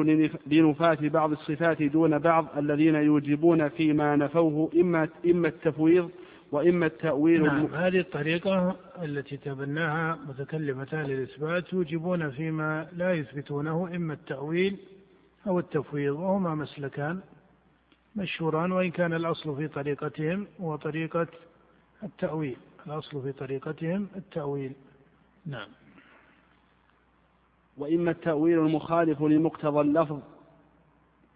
لنفاة 0.46 0.98
بعض 1.00 1.32
الصفات 1.32 1.82
دون 1.82 2.18
بعض 2.18 2.46
الذين 2.56 2.94
يوجبون 2.94 3.68
فيما 3.68 4.16
نفوه 4.16 4.70
إما, 4.80 5.08
إما 5.26 5.48
التفويض 5.48 6.10
وإما 6.52 6.86
التأويل 6.86 7.42
نعم 7.42 7.74
هذه 7.74 7.98
الطريقة 8.00 8.76
التي 9.02 9.36
تبناها 9.36 10.18
متكلمتان 10.28 11.02
للإثبات 11.06 11.72
يوجبون 11.72 12.30
فيما 12.30 12.88
لا 12.92 13.12
يثبتونه 13.14 13.96
إما 13.96 14.14
التأويل 14.14 14.76
أو 15.46 15.58
التفويض 15.58 16.14
وهما 16.14 16.54
مسلكان 16.54 17.20
مشهوران 18.16 18.72
وإن 18.72 18.90
كان 18.90 19.12
الأصل 19.14 19.56
في 19.56 19.68
طريقتهم 19.68 20.46
هو 20.60 20.76
طريقة 20.76 21.26
التأويل. 22.02 22.56
الأصل 22.86 23.22
في 23.22 23.32
طريقتهم 23.32 24.08
التأويل. 24.16 24.72
نعم. 25.46 25.68
وإما 27.78 28.10
التأويل 28.10 28.58
المخالف 28.58 29.22
لمقتضى 29.22 29.80
اللفظ 29.80 30.20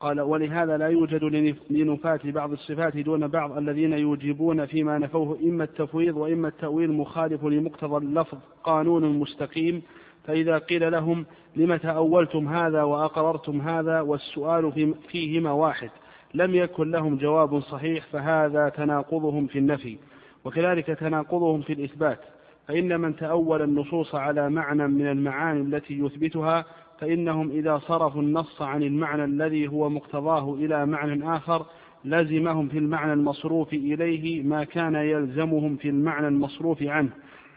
قال 0.05 0.21
ولهذا 0.21 0.77
لا 0.77 0.89
يوجد 0.89 1.25
لنفاة 1.71 2.21
بعض 2.25 2.53
الصفات 2.53 2.97
دون 2.97 3.29
بعض 3.29 3.59
الذين 3.59 3.93
يوجبون 3.93 4.67
فيما 4.67 4.99
نفوه 4.99 5.39
إما 5.43 5.65
التفويض 5.65 6.17
وإما 6.17 6.49
التأويل 6.49 6.91
المخالف 6.91 7.45
لمقتضى 7.45 7.97
اللفظ 7.97 8.39
قانون 8.65 9.19
مستقيم. 9.19 9.83
فإذا 10.25 10.59
قيل 10.59 10.93
لهم 10.93 11.27
لم 11.57 11.77
تأولتم 11.77 12.49
هذا 12.49 12.83
وأقررتم 12.83 13.61
هذا؟ 13.61 14.01
والسؤال 14.01 14.95
فيهما 15.09 15.53
واحد. 15.53 15.91
لم 16.35 16.55
يكن 16.55 16.91
لهم 16.91 17.17
جواب 17.17 17.61
صحيح 17.61 18.07
فهذا 18.07 18.69
تناقضهم 18.69 19.47
في 19.47 19.59
النفي. 19.59 19.99
وكذلك 20.45 20.87
تناقضهم 20.87 21.61
في 21.63 21.73
الإثبات. 21.73 22.21
فإن 22.69 23.01
من 23.01 23.17
تأول 23.17 23.63
النصوص 23.63 24.15
على 24.15 24.51
معنى 24.51 24.89
من 24.89 25.07
المعاني 25.07 25.61
التي 25.61 25.99
يثبتها 25.99 26.65
فإنهم 27.01 27.51
إذا 27.51 27.79
صرفوا 27.79 28.23
النص 28.23 28.63
عن 28.63 28.83
المعنى 28.83 29.25
الذي 29.25 29.69
هو 29.69 29.89
مقتضاه 29.89 30.55
إلى 30.55 30.87
معنى 30.87 31.37
آخر 31.37 31.67
لزمهم 32.05 32.69
في 32.69 32.79
المعنى 32.79 33.13
المصروف 33.13 33.73
إليه 33.73 34.43
ما 34.43 34.65
كان 34.65 34.95
يلزمهم 34.95 35.77
في 35.77 35.89
المعنى 35.89 36.29
المصروف 36.29 36.83
عنه. 36.83 37.11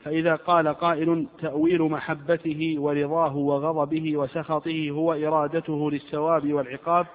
فإذا 0.03 0.35
قال 0.35 0.67
قائل 0.67 1.27
تأويل 1.41 1.81
محبته 1.81 2.75
ورضاه 2.77 3.35
وغضبه 3.35 4.17
وسخطه 4.17 4.89
هو 4.89 5.13
إرادته 5.13 5.91
للثواب 5.91 6.53
والعقاب. 6.53 7.05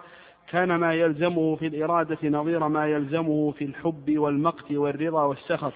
كان 0.51 0.75
ما 0.75 0.95
يلزمه 0.95 1.57
في 1.57 1.67
الإرادة 1.67 2.29
نظير 2.29 2.69
ما 2.69 2.87
يلزمه 2.87 3.51
في 3.51 3.65
الحب 3.65 4.19
والمقت 4.19 4.73
والرضا 4.73 5.25
والسخط. 5.25 5.73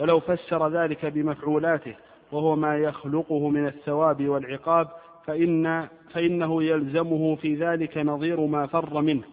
ولو 0.00 0.20
فسر 0.20 0.68
ذلك 0.68 1.06
بمفعولاته 1.06 1.94
وهو 2.32 2.56
ما 2.56 2.78
يخلقه 2.78 3.48
من 3.48 3.66
الثواب 3.66 4.28
والعقاب 4.28 4.88
فإن 5.26 5.88
فإنه 6.12 6.62
يلزمه 6.62 7.36
في 7.36 7.54
ذلك 7.54 7.98
نظير 7.98 8.46
ما 8.46 8.66
فر 8.66 9.00
منه. 9.00 9.24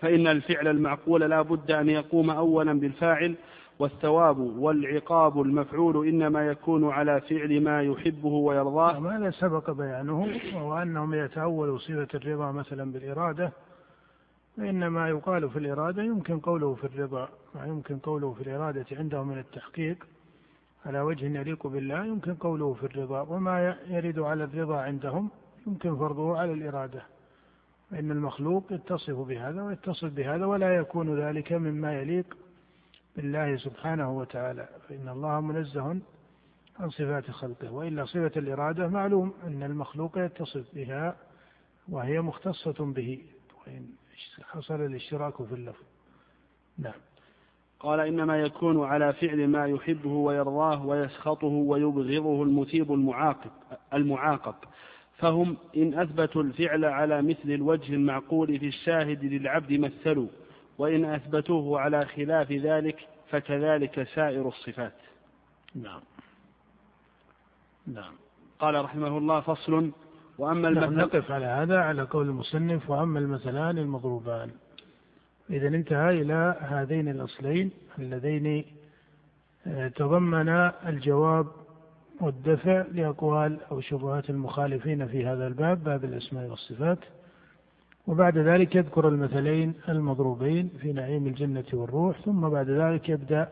فإن 0.00 0.26
الفعل 0.26 0.68
المعقول 0.68 1.20
لا 1.20 1.42
بد 1.42 1.70
أن 1.70 1.88
يقوم 1.88 2.30
أولا 2.30 2.80
بالفاعل 2.80 3.34
والثواب 3.78 4.38
والعقاب 4.38 5.40
المفعول 5.40 6.08
إنما 6.08 6.46
يكون 6.46 6.90
على 6.90 7.20
فعل 7.20 7.60
ما 7.60 7.82
يحبه 7.82 8.28
ويرضاه. 8.28 9.16
هذا 9.16 9.30
سبق 9.30 9.70
بيانه؟ 9.70 10.28
وهو 10.54 10.82
أنهم 10.82 11.14
يتأولوا 11.14 11.78
صفة 11.78 12.08
الرضا 12.14 12.52
مثلا 12.52 12.92
بالإرادة. 12.92 13.52
فإنما 14.56 15.08
يقال 15.08 15.50
في 15.50 15.58
الإرادة 15.58 16.02
يمكن 16.02 16.38
قوله 16.38 16.74
في 16.74 16.84
الرضا 16.84 17.28
ويمكن 17.54 17.98
قوله 17.98 18.32
في 18.32 18.42
الإرادة 18.42 18.86
عندهم 18.92 19.28
من 19.28 19.38
التحقيق. 19.38 20.06
على 20.88 21.00
وجه 21.00 21.24
يليق 21.24 21.66
بالله 21.66 22.04
يمكن 22.04 22.34
قوله 22.34 22.74
في 22.74 22.84
الرضا. 22.86 23.20
وما 23.20 23.76
يرد 23.86 24.18
على 24.18 24.44
الرضا 24.44 24.80
عندهم 24.80 25.30
يمكن 25.66 25.96
فرضه 25.96 26.38
على 26.38 26.52
الإرادة. 26.52 27.02
فإن 27.90 28.10
المخلوق 28.10 28.72
يتصف 28.72 29.14
بهذا 29.14 29.62
ويتصف 29.62 30.12
بهذا 30.12 30.44
ولا 30.46 30.76
يكون 30.76 31.20
ذلك 31.20 31.52
مما 31.52 32.00
يليق 32.00 32.36
بالله 33.16 33.56
سبحانه 33.56 34.18
وتعالى. 34.18 34.68
فإن 34.88 35.08
الله 35.08 35.40
منزه 35.40 36.00
عن 36.80 36.90
صفات 36.90 37.30
خلقه. 37.30 37.72
وإلا 37.72 38.04
صفة 38.04 38.32
الإرادة 38.36 38.88
معلوم 38.88 39.34
أن 39.46 39.62
المخلوق 39.62 40.18
يتصف 40.18 40.74
بها 40.74 41.16
وهي 41.88 42.20
مختصة 42.20 42.92
به. 42.92 43.24
وإن 43.66 43.86
حصل 44.42 44.80
الاشتراك 44.80 45.42
في 45.42 45.54
اللفظ. 45.54 45.84
نعم. 46.78 47.00
قال 47.80 48.00
إنما 48.00 48.40
يكون 48.40 48.84
على 48.84 49.12
فعل 49.12 49.48
ما 49.48 49.66
يحبه 49.66 50.10
ويرضاه 50.10 50.86
ويسخطه 50.86 51.46
ويبغضه 51.46 52.42
المثيب 52.42 52.92
المعاقب 52.92 53.50
المعاقب. 53.94 54.54
فهم 55.18 55.56
إن 55.76 55.94
أثبتوا 55.94 56.42
الفعل 56.42 56.84
على 56.84 57.22
مثل 57.22 57.50
الوجه 57.50 57.94
المعقول 57.94 58.58
في 58.58 58.68
الشاهد 58.68 59.24
للعبد 59.24 59.72
مثلوا 59.72 60.28
وإن 60.78 61.04
أثبتوه 61.04 61.80
على 61.80 62.06
خلاف 62.06 62.52
ذلك 62.52 63.08
فكذلك 63.30 64.02
سائر 64.02 64.48
الصفات. 64.48 64.94
نعم. 65.74 66.00
نعم. 67.86 68.12
قال 68.58 68.84
رحمه 68.84 69.18
الله 69.18 69.40
فصل 69.40 69.92
وأما 70.38 70.70
نعم 70.70 70.94
نقف 70.94 71.30
على 71.30 71.46
هذا 71.46 71.78
على 71.78 72.02
قول 72.02 72.28
المصنف 72.28 72.90
وأما 72.90 73.18
المثلان 73.18 73.78
المضروبان. 73.78 74.50
إذا 75.50 75.68
انتهى 75.68 76.22
إلى 76.22 76.56
هذين 76.60 77.08
الأصلين 77.08 77.70
اللذين 77.98 78.64
آه، 79.66 79.88
تضمنا 79.88 80.88
الجواب 80.88 81.46
والدفع 82.20 82.84
لأقوال 82.92 83.58
أو 83.70 83.80
شبهات 83.80 84.30
المخالفين 84.30 85.06
في 85.06 85.26
هذا 85.26 85.46
الباب 85.46 85.84
باب 85.84 86.04
الأسماء 86.04 86.50
والصفات. 86.50 86.98
وبعد 88.06 88.38
ذلك 88.38 88.74
يذكر 88.74 89.08
المثلين 89.08 89.74
المضروبين 89.88 90.70
في 90.80 90.92
نعيم 90.92 91.26
الجنة 91.26 91.64
والروح 91.72 92.20
ثم 92.20 92.48
بعد 92.48 92.70
ذلك 92.70 93.08
يبدأ 93.08 93.48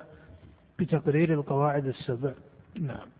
بتقرير 0.79 1.33
القواعد 1.33 1.87
السبع. 1.87 2.33
نعم. 2.81 3.16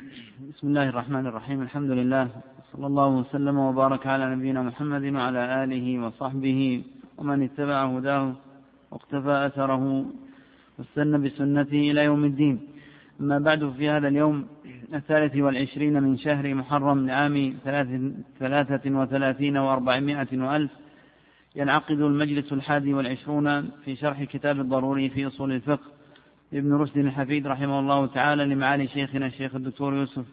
بسم 0.00 0.66
الله 0.68 0.88
الرحمن 0.88 1.26
الرحيم. 1.26 1.62
الحمد 1.62 1.90
لله. 1.90 2.28
صلى 2.72 2.86
الله 2.86 3.08
وسلم 3.08 3.56
وبارك 3.58 4.06
على 4.06 4.34
نبينا 4.34 4.62
محمد 4.62 5.04
وعلى 5.04 5.64
آله 5.64 5.86
وصحبه 6.04 6.82
ومن 7.18 7.42
اتبع 7.42 7.84
هداه 7.84 8.32
واقتفى 8.90 9.46
أثره 9.46 10.04
واستنى 10.78 11.18
بسنته 11.18 11.90
إلى 11.90 12.04
يوم 12.04 12.24
الدين. 12.24 12.60
أما 13.20 13.38
بعد 13.38 13.72
في 13.76 13.88
هذا 13.88 14.08
اليوم 14.08 14.46
الثالث 14.94 15.36
والعشرين 15.36 16.02
من 16.02 16.16
شهر 16.16 16.54
محرم 16.54 17.06
لعام 17.06 17.54
ثلاثة 18.40 18.84
وثلاثين 19.00 19.56
وأربعمائة 19.56 20.32
وألف 20.32 20.70
ينعقد 21.56 22.00
المجلس 22.00 22.52
الحادي 22.52 22.94
والعشرون 22.94 23.70
في 23.84 23.96
شرح 23.96 24.24
كتاب 24.24 24.60
الضروري 24.60 25.08
في 25.10 25.26
أصول 25.26 25.52
الفقه. 25.52 25.99
ابن 26.52 26.72
رشد 26.72 26.98
الحفيد 26.98 27.46
رحمه 27.46 27.80
الله 27.80 28.06
تعالى 28.06 28.44
لمعالي 28.44 28.88
شيخنا 28.88 29.26
الشيخ 29.26 29.54
الدكتور 29.54 29.94
يوسف 29.94 30.24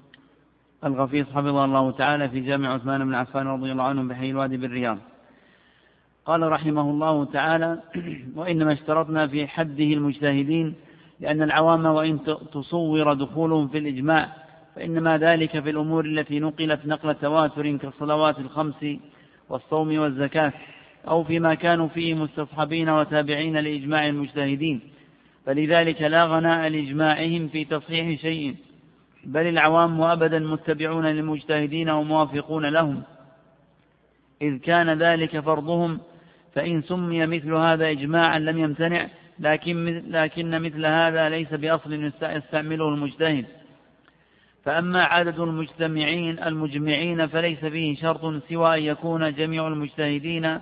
الغفيص 0.84 1.28
حفظه 1.28 1.66
الله 1.66 1.92
تعالى 1.92 2.30
في 2.30 2.40
جامع 2.40 2.74
عثمان 2.74 3.06
بن 3.06 3.16
عفان 3.16 3.48
رضي 3.48 3.72
الله 3.72 3.84
عنه 3.84 4.04
بحي 4.04 4.30
الوادي 4.30 4.58
بالرياض. 4.58 4.98
قال 6.26 6.52
رحمه 6.52 6.82
الله 6.82 7.26
تعالى 7.26 7.80
وإنما 8.38 8.74
اشترطنا 8.74 9.28
في 9.28 9.48
حده 9.48 9.84
المجتهدين 9.84 10.74
لأن 11.20 11.42
العوام 11.42 11.86
وإن 11.86 12.20
تصور 12.54 13.14
دخولهم 13.14 13.68
في 13.68 13.78
الإجماع 13.78 14.34
فإنما 14.76 15.18
ذلك 15.18 15.60
في 15.60 15.70
الأمور 15.70 16.06
التي 16.06 16.40
نقلت 16.40 16.86
نقل 16.86 17.16
تواتر 17.16 17.78
كالصلوات 17.78 18.40
الخمس 18.40 18.86
والصوم 19.50 19.98
والزكاة 20.00 20.54
أو 21.08 21.24
فيما 21.24 21.54
كانوا 21.54 21.88
فيه 21.88 22.14
مستصحبين 22.14 22.90
وتابعين 22.90 23.58
لإجماع 23.58 24.08
المجتهدين. 24.08 24.97
فلذلك 25.48 26.02
لا 26.02 26.26
غناء 26.26 26.70
لإجماعهم 26.70 27.48
في 27.48 27.66
تصحيح 27.66 28.22
شيء 28.22 28.56
بل 29.24 29.48
العوام 29.48 30.02
أبدا 30.02 30.40
متبعون 30.40 31.06
للمجتهدين 31.06 31.90
وموافقون 31.90 32.66
لهم. 32.66 33.04
إذ 34.42 34.58
كان 34.58 34.90
ذلك 34.90 35.40
فرضهم 35.40 36.00
فإن 36.56 36.82
سمي 36.82 37.26
مثل 37.26 37.54
هذا 37.54 37.92
إجماعا 37.92 38.40
لم 38.40 38.58
يمتنع 38.58 39.08
لكن, 39.40 40.04
لكن 40.08 40.62
مثل 40.62 40.86
هذا 40.86 41.30
ليس 41.30 41.54
بأصل 41.54 42.12
يستعمله 42.22 42.90
المجتهد. 42.90 43.46
فأما 44.66 45.04
عدد 45.04 45.40
المجتمعين 45.40 46.40
المجمعين 46.40 47.28
فليس 47.28 47.60
فيه 47.60 47.96
شرط 47.96 48.44
سوى 48.50 48.78
أن 48.78 48.84
يكون 48.84 49.34
جميع 49.34 49.68
المجتهدين 49.68 50.60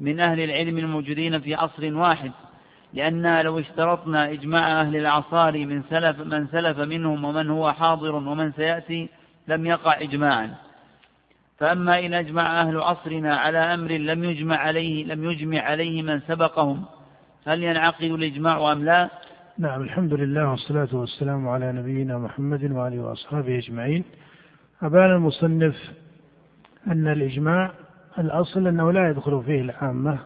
من 0.00 0.20
أهل 0.20 0.40
العلم 0.40 0.78
الموجودين 0.78 1.40
في 1.40 1.54
عصر 1.54 1.94
واحد. 1.94 2.32
لأننا 2.94 3.42
لو 3.42 3.58
اشترطنا 3.58 4.32
إجماع 4.32 4.80
أهل 4.80 4.96
الأعصار 4.96 5.66
من 5.66 5.82
سلف 5.90 6.20
من 6.20 6.46
سلف 6.46 6.78
منهم 6.78 7.24
ومن 7.24 7.50
هو 7.50 7.72
حاضر 7.72 8.14
ومن 8.14 8.52
سيأتي 8.52 9.08
لم 9.48 9.66
يقع 9.66 10.00
إجماعا 10.00 10.54
فأما 11.58 12.06
إن 12.06 12.14
أجمع 12.14 12.60
أهل 12.60 12.80
عصرنا 12.80 13.36
على 13.36 13.58
أمر 13.58 13.90
لم 13.92 14.24
يجمع 14.24 14.56
عليه 14.56 15.04
لم 15.04 15.30
يجمع 15.30 15.60
عليه 15.60 16.02
من 16.02 16.20
سبقهم 16.20 16.84
هل 17.46 17.62
ينعقد 17.62 18.10
الإجماع 18.10 18.72
أم 18.72 18.84
لا؟ 18.84 19.10
نعم 19.58 19.82
الحمد 19.82 20.14
لله 20.14 20.50
والصلاة 20.50 20.88
والسلام 20.92 21.48
على 21.48 21.72
نبينا 21.72 22.18
محمد 22.18 22.72
وآله 22.72 23.00
وأصحابه 23.00 23.58
أجمعين 23.58 24.04
أبان 24.82 25.10
المصنف 25.10 25.76
أن 26.86 27.08
الإجماع 27.08 27.70
الأصل 28.18 28.66
أنه 28.66 28.92
لا 28.92 29.10
يدخل 29.10 29.42
فيه 29.46 29.60
العامة 29.60 30.18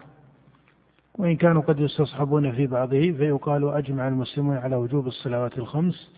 وإن 1.18 1.36
كانوا 1.36 1.62
قد 1.62 1.80
يستصحبون 1.80 2.52
في 2.52 2.66
بعضه 2.66 3.00
فيقال 3.12 3.68
أجمع 3.68 4.08
المسلمون 4.08 4.56
على 4.56 4.76
وجوب 4.76 5.06
الصلوات 5.06 5.58
الخمس. 5.58 6.10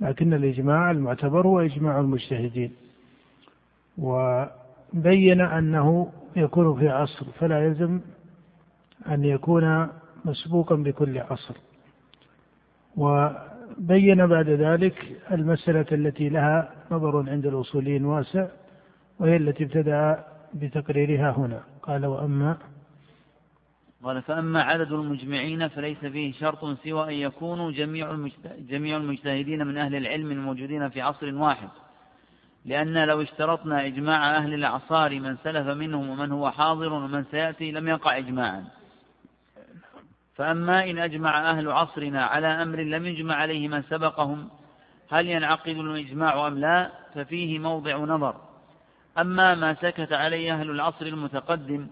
لكن 0.00 0.34
الإجماع 0.34 0.90
المعتبر 0.90 1.46
هو 1.46 1.60
إجماع 1.60 2.00
المجتهدين. 2.00 2.72
وبين 3.98 5.40
أنه 5.40 6.12
يكون 6.36 6.78
في 6.78 6.88
عصر 6.88 7.26
فلا 7.38 7.66
يلزم 7.66 8.00
أن 9.08 9.24
يكون 9.24 9.88
مسبوقا 10.24 10.74
بكل 10.74 11.18
عصر. 11.18 11.54
وبين 12.96 14.26
بعد 14.26 14.48
ذلك 14.48 15.16
المسألة 15.32 15.86
التي 15.92 16.28
لها 16.28 16.72
نظر 16.90 17.30
عند 17.30 17.46
الأصوليين 17.46 18.04
واسع 18.04 18.46
وهي 19.18 19.36
التي 19.36 19.64
ابتدأ 19.64 20.24
بتقريرها 20.54 21.30
هنا. 21.30 21.60
قال 21.82 22.06
وأما 22.06 22.56
قال 24.04 24.22
فأما 24.22 24.62
عدد 24.62 24.92
المجمعين 24.92 25.68
فليس 25.68 25.98
فيه 25.98 26.32
شرط 26.32 26.78
سوى 26.84 27.04
أن 27.04 27.12
يكونوا 27.12 27.70
جميع 27.70 28.28
جميع 28.58 28.96
المجتهدين 28.96 29.66
من 29.66 29.78
أهل 29.78 29.94
العلم 29.94 30.30
الموجودين 30.30 30.88
في 30.88 31.00
عصر 31.00 31.34
واحد. 31.34 31.68
لأن 32.64 33.04
لو 33.04 33.22
اشترطنا 33.22 33.86
إجماع 33.86 34.36
أهل 34.36 34.54
الأعصار 34.54 35.20
من 35.20 35.36
سلف 35.44 35.66
منهم 35.66 36.10
ومن 36.10 36.32
هو 36.32 36.50
حاضر 36.50 36.92
ومن 36.92 37.24
سيأتي 37.30 37.72
لم 37.72 37.88
يقع 37.88 38.18
إجماعا. 38.18 38.64
فأما 40.36 40.90
إن 40.90 40.98
أجمع 40.98 41.50
أهل 41.50 41.70
عصرنا 41.70 42.24
على 42.24 42.46
أمر 42.46 42.80
لم 42.80 43.06
يجمع 43.06 43.34
عليه 43.34 43.68
من 43.68 43.82
سبقهم 43.82 44.50
هل 45.10 45.28
ينعقد 45.28 45.76
الإجماع 45.76 46.46
أم 46.46 46.58
لا؟ 46.58 46.90
ففيه 47.14 47.58
موضع 47.58 47.96
نظر. 47.96 48.36
أما 49.18 49.54
ما 49.54 49.74
سكت 49.74 50.12
عليه 50.12 50.54
أهل 50.60 50.70
العصر 50.70 51.06
المتقدم 51.06 51.86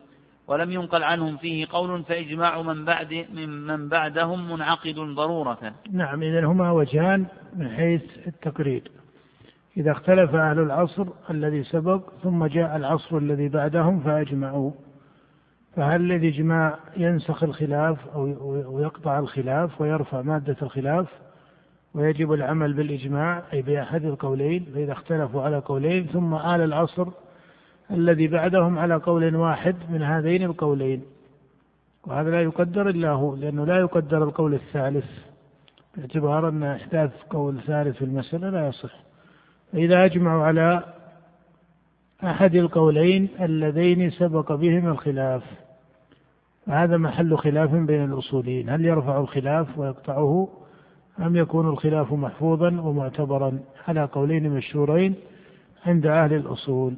ولم 0.48 0.70
ينقل 0.70 1.02
عنهم 1.02 1.36
فيه 1.36 1.66
قول 1.70 2.04
فإجماع 2.04 2.62
من 2.62 2.84
بعد 2.84 3.26
من, 3.34 3.88
بعدهم 3.88 4.52
منعقد 4.52 4.94
ضرورة. 4.94 5.72
نعم 5.92 6.22
إذا 6.22 6.46
هما 6.46 6.70
وجهان 6.70 7.26
من 7.56 7.68
حيث 7.68 8.02
التقرير. 8.26 8.90
إذا 9.76 9.92
اختلف 9.92 10.34
أهل 10.34 10.58
العصر 10.58 11.06
الذي 11.30 11.64
سبق 11.64 12.02
ثم 12.22 12.46
جاء 12.46 12.76
العصر 12.76 13.18
الذي 13.18 13.48
بعدهم 13.48 14.00
فأجمعوا. 14.00 14.70
فهل 15.76 16.12
الإجماع 16.12 16.78
ينسخ 16.96 17.42
الخلاف 17.42 18.08
أو 18.14 18.78
يقطع 18.80 19.18
الخلاف 19.18 19.80
ويرفع 19.80 20.22
مادة 20.22 20.56
الخلاف 20.62 21.06
ويجب 21.94 22.32
العمل 22.32 22.72
بالإجماع 22.72 23.42
أي 23.52 23.62
بأحد 23.62 24.04
القولين 24.04 24.66
فإذا 24.74 24.92
اختلفوا 24.92 25.42
على 25.42 25.58
قولين 25.58 26.06
ثم 26.06 26.34
آل 26.34 26.60
العصر 26.60 27.08
الذي 27.90 28.28
بعدهم 28.28 28.78
على 28.78 28.94
قول 28.94 29.36
واحد 29.36 29.76
من 29.90 30.02
هذين 30.02 30.42
القولين. 30.42 31.02
وهذا 32.06 32.30
لا 32.30 32.42
يقدر 32.42 32.88
إلا 32.88 33.10
هو 33.10 33.34
لأنه 33.34 33.66
لا 33.66 33.78
يقدر 33.78 34.24
القول 34.24 34.54
الثالث. 34.54 35.06
باعتبار 35.96 36.48
أن 36.48 36.62
إحداث 36.62 37.10
قول 37.30 37.60
ثالث 37.60 37.96
في 37.96 38.04
المسألة 38.04 38.50
لا 38.50 38.68
يصح. 38.68 38.94
فإذا 39.72 40.04
أجمعوا 40.04 40.44
على 40.44 40.82
أحد 42.24 42.54
القولين 42.54 43.28
اللذين 43.40 44.10
سبق 44.10 44.52
بهما 44.52 44.90
الخلاف 44.90 45.42
هذا 46.68 46.96
محل 46.96 47.36
خلاف 47.36 47.74
بين 47.74 48.04
الأصوليين. 48.04 48.68
هل 48.68 48.84
يرفع 48.84 49.20
الخلاف 49.20 49.78
ويقطعه 49.78 50.48
أم 51.20 51.36
يكون 51.36 51.68
الخلاف 51.68 52.12
محفوظا 52.12 52.68
ومعتبرا 52.68 53.60
على 53.88 54.04
قولين 54.04 54.50
مشهورين 54.50 55.14
عند 55.86 56.06
أهل 56.06 56.34
الأصول؟ 56.34 56.94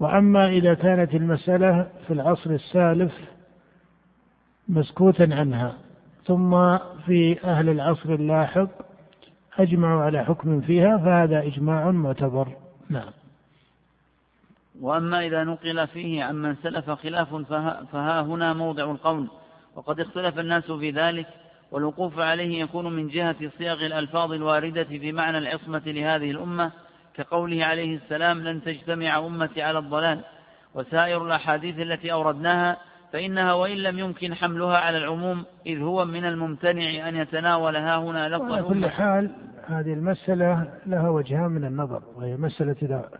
وأما 0.00 0.48
إذا 0.48 0.74
كانت 0.74 1.14
المسألة 1.14 1.88
في 2.06 2.12
العصر 2.12 2.50
السالف 2.50 3.12
مسكوتا 4.68 5.28
عنها 5.32 5.74
ثم 6.26 6.78
في 7.06 7.44
أهل 7.44 7.68
العصر 7.68 8.14
اللاحق 8.14 8.68
أجمعوا 9.58 10.02
على 10.02 10.24
حكم 10.24 10.60
فيها 10.60 10.98
فهذا 10.98 11.42
إجماع 11.46 11.90
معتبر. 11.90 12.48
نعم. 12.90 13.10
وأما 14.80 15.26
إذا 15.26 15.44
نقل 15.44 15.86
فيه 15.86 16.24
عمن 16.24 16.56
سلف 16.56 16.90
خلاف 16.90 17.34
فها, 17.92 18.20
هنا 18.20 18.52
موضع 18.52 18.90
القول 18.90 19.28
وقد 19.76 20.00
اختلف 20.00 20.38
الناس 20.38 20.70
في 20.70 20.90
ذلك 20.90 21.26
والوقوف 21.70 22.18
عليه 22.18 22.62
يكون 22.62 22.96
من 22.96 23.08
جهة 23.08 23.36
صيغ 23.58 23.86
الألفاظ 23.86 24.32
الواردة 24.32 24.84
في 24.84 25.12
معنى 25.12 25.38
العصمة 25.38 25.82
لهذه 25.86 26.30
الأمة 26.30 26.72
كقوله 27.14 27.64
عليه 27.64 27.96
السلام 27.96 28.40
لن 28.40 28.62
تجتمع 28.62 29.18
أمتي 29.18 29.62
على 29.62 29.78
الضلال 29.78 30.20
وسائر 30.74 31.26
الأحاديث 31.26 31.78
التي 31.78 32.12
أوردناها 32.12 32.76
فإنها 33.12 33.52
وإن 33.52 33.76
لم 33.76 33.98
يمكن 33.98 34.34
حملها 34.34 34.78
على 34.78 34.98
العموم 34.98 35.44
إذ 35.66 35.80
هو 35.80 36.04
من 36.04 36.24
الممتنع 36.24 37.08
أن 37.08 37.16
يتناولها 37.16 37.96
هنا 37.96 38.28
لفظ 38.28 38.52
على 38.52 38.62
كل 38.62 38.88
حال 38.90 39.30
هذه 39.66 39.92
المسألة 39.92 40.68
لها 40.86 41.08
وجهان 41.08 41.50
من 41.50 41.64
النظر 41.64 42.02
وهي 42.16 42.36
مسألة 42.36 42.76
إذا 42.82 43.10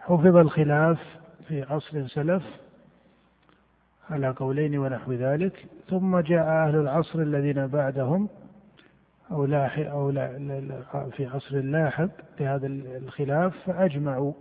حفظ 0.00 0.36
الخلاف 0.36 0.98
في 1.48 1.62
عصر 1.62 2.06
سلف 2.06 2.42
على 4.10 4.28
قولين 4.28 4.78
ونحو 4.78 5.12
ذلك 5.12 5.66
ثم 5.90 6.18
جاء 6.18 6.46
أهل 6.46 6.76
العصر 6.76 7.18
الذين 7.18 7.66
بعدهم 7.66 8.28
أو 9.30 9.44
لاحق 9.44 9.90
أو 9.90 10.10
لا 10.10 10.28
في 11.10 11.26
عصر 11.26 11.56
لاحق 11.56 12.08
لهذا 12.40 12.66
الخلاف 12.66 13.54
فأجمعوا 13.66 14.32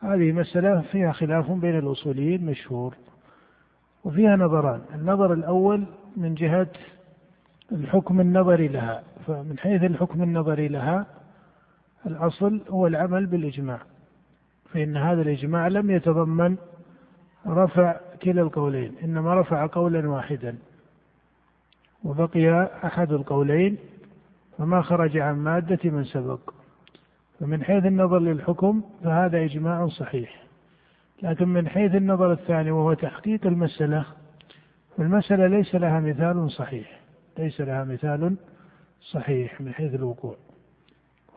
هذه 0.00 0.32
مسألة 0.32 0.80
فيها 0.80 1.12
خلاف 1.12 1.50
بين 1.50 1.78
الأصوليين 1.78 2.46
مشهور 2.46 2.94
وفيها 4.04 4.36
نظران. 4.36 4.80
النظر 4.94 5.32
الأول 5.32 5.86
من 6.16 6.34
جهة 6.34 6.68
الحكم 7.72 8.20
النظري 8.20 8.68
لها 8.68 9.02
فمن 9.26 9.58
حيث 9.58 9.82
الحكم 9.82 10.22
النظري 10.22 10.68
لها 10.68 11.06
الأصل 12.06 12.60
هو 12.68 12.86
العمل 12.86 13.26
بالإجماع 13.26 13.80
فإن 14.72 14.96
هذا 14.96 15.22
الإجماع 15.22 15.68
لم 15.68 15.90
يتضمن 15.90 16.56
رفع 17.46 17.96
كلا 18.22 18.42
القولين 18.42 18.94
إنما 19.04 19.34
رفع 19.34 19.66
قولا 19.66 20.08
واحدا. 20.10 20.56
وبقي 22.04 22.70
أحد 22.84 23.12
القولين 23.12 23.76
فما 24.58 24.82
خرج 24.82 25.18
عن 25.18 25.34
مادة 25.34 25.90
من 25.90 26.04
سبق. 26.04 26.50
فمن 27.40 27.64
حيث 27.64 27.86
النظر 27.86 28.18
للحكم 28.18 28.82
فهذا 29.04 29.44
إجماع 29.44 29.88
صحيح. 29.88 30.42
لكن 31.22 31.48
من 31.48 31.68
حيث 31.68 31.94
النظر 31.94 32.32
الثاني 32.32 32.70
وهو 32.70 32.92
تحقيق 32.94 33.46
المسألة 33.46 34.04
المسألة 34.98 35.46
ليس 35.46 35.74
لها 35.74 36.00
مثال 36.00 36.50
صحيح. 36.50 37.00
ليس 37.38 37.60
لها 37.60 37.84
مثال 37.84 38.36
صحيح 39.00 39.60
من 39.60 39.72
حيث 39.72 39.94
الوقوع. 39.94 40.36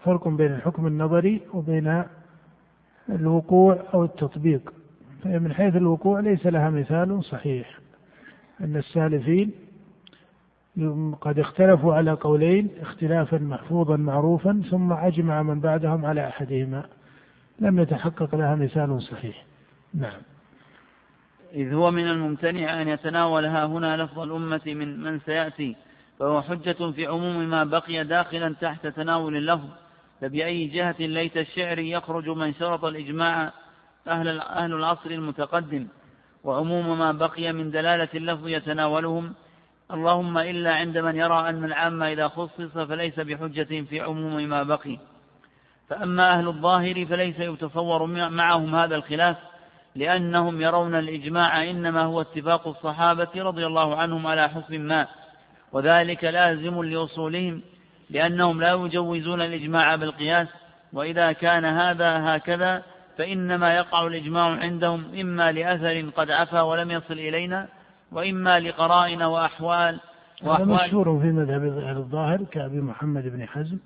فرق 0.03 0.27
بين 0.27 0.51
الحكم 0.51 0.87
النظري 0.87 1.41
وبين 1.53 2.03
الوقوع 3.09 3.83
أو 3.93 4.03
التطبيق. 4.03 4.73
من 5.25 5.53
حيث 5.53 5.75
الوقوع 5.75 6.19
ليس 6.19 6.47
لها 6.47 6.69
مثال 6.69 7.23
صحيح. 7.23 7.79
أن 8.61 8.75
السالفين 8.75 9.51
قد 11.21 11.39
اختلفوا 11.39 11.93
على 11.93 12.11
قولين 12.11 12.69
اختلافا 12.81 13.37
محفوظا 13.37 13.95
معروفا 13.97 14.61
ثم 14.71 14.93
أجمع 14.93 15.43
من 15.43 15.59
بعدهم 15.59 16.05
على 16.05 16.27
أحدهما. 16.27 16.83
لم 17.59 17.79
يتحقق 17.79 18.35
لها 18.35 18.55
مثال 18.55 19.01
صحيح. 19.01 19.45
نعم. 19.93 20.21
إذ 21.53 21.73
هو 21.73 21.91
من 21.91 22.07
الممتنع 22.07 22.81
أن 22.81 22.87
يتناولها 22.87 23.65
هنا 23.65 24.03
لفظ 24.03 24.19
الأمة 24.19 24.61
من 24.65 24.99
من 24.99 25.19
سيأتي 25.19 25.75
فهو 26.19 26.41
حجة 26.41 26.91
في 26.91 27.05
عموم 27.05 27.49
ما 27.49 27.63
بقي 27.63 28.03
داخلا 28.03 28.55
تحت 28.61 28.87
تناول 28.87 29.37
اللفظ. 29.37 29.69
فبأي 30.21 30.67
جهة 30.67 30.95
ليت 30.99 31.37
الشعر 31.37 31.79
يخرج 31.79 32.29
من 32.29 32.53
شرط 32.53 32.85
الإجماع 32.85 33.51
أهل, 34.07 34.39
أهل 34.39 34.73
العصر 34.73 35.11
المتقدم. 35.11 35.87
وعموم 36.43 36.99
ما 36.99 37.11
بقي 37.11 37.53
من 37.53 37.71
دلالة 37.71 38.09
اللفظ 38.15 38.47
يتناولهم 38.47 39.33
اللهم 39.91 40.37
إلا 40.37 40.75
عند 40.75 40.97
من 40.97 41.15
يرى 41.15 41.49
أن 41.49 41.63
العام 41.63 42.03
إذا 42.03 42.27
خصص 42.27 42.77
فليس 42.77 43.19
بحجة 43.19 43.81
في 43.81 43.99
عموم 44.01 44.35
ما 44.49 44.63
بقي. 44.63 44.99
فأما 45.89 46.31
أهل 46.31 46.47
الظاهر 46.47 47.05
فليس 47.05 47.39
يتصور 47.39 48.05
معهم 48.29 48.75
هذا 48.75 48.95
الخلاف 48.95 49.37
لأنهم 49.95 50.61
يرون 50.61 50.95
الإجماع 50.95 51.63
إنما 51.69 52.01
هو 52.01 52.21
اتفاق 52.21 52.67
الصحابة 52.67 53.29
رضي 53.35 53.65
الله 53.65 53.95
عنهم 53.95 54.27
على 54.27 54.49
حكم 54.49 54.81
ما. 54.81 55.07
وذلك 55.71 56.23
لازم 56.23 56.83
لأصولهم 56.83 57.61
لأنهم 58.09 58.61
لا 58.61 58.73
يجوزون 58.73 59.41
الإجماع 59.41 59.95
بالقياس. 59.95 60.47
وإذا 60.93 61.31
كان 61.31 61.65
هذا 61.65 62.35
هكذا 62.35 62.83
فإنما 63.17 63.75
يقع 63.75 64.07
الإجماع 64.07 64.45
عندهم 64.45 65.19
إما 65.19 65.51
لأثر 65.51 66.09
قد 66.09 66.31
عفى 66.31 66.59
ولم 66.59 66.91
يصل 66.91 67.13
إلينا 67.13 67.67
وإما 68.13 68.59
لقرائن 68.59 69.21
وأحوال 69.21 69.99
وأحوال. 70.43 70.67
مشهور 70.67 71.19
في 71.19 71.31
مذهب 71.31 71.63
الظاهر 71.97 72.43
كأبي 72.43 72.81
محمد 72.81 73.27
بن 73.27 73.47
حزم 73.47 73.77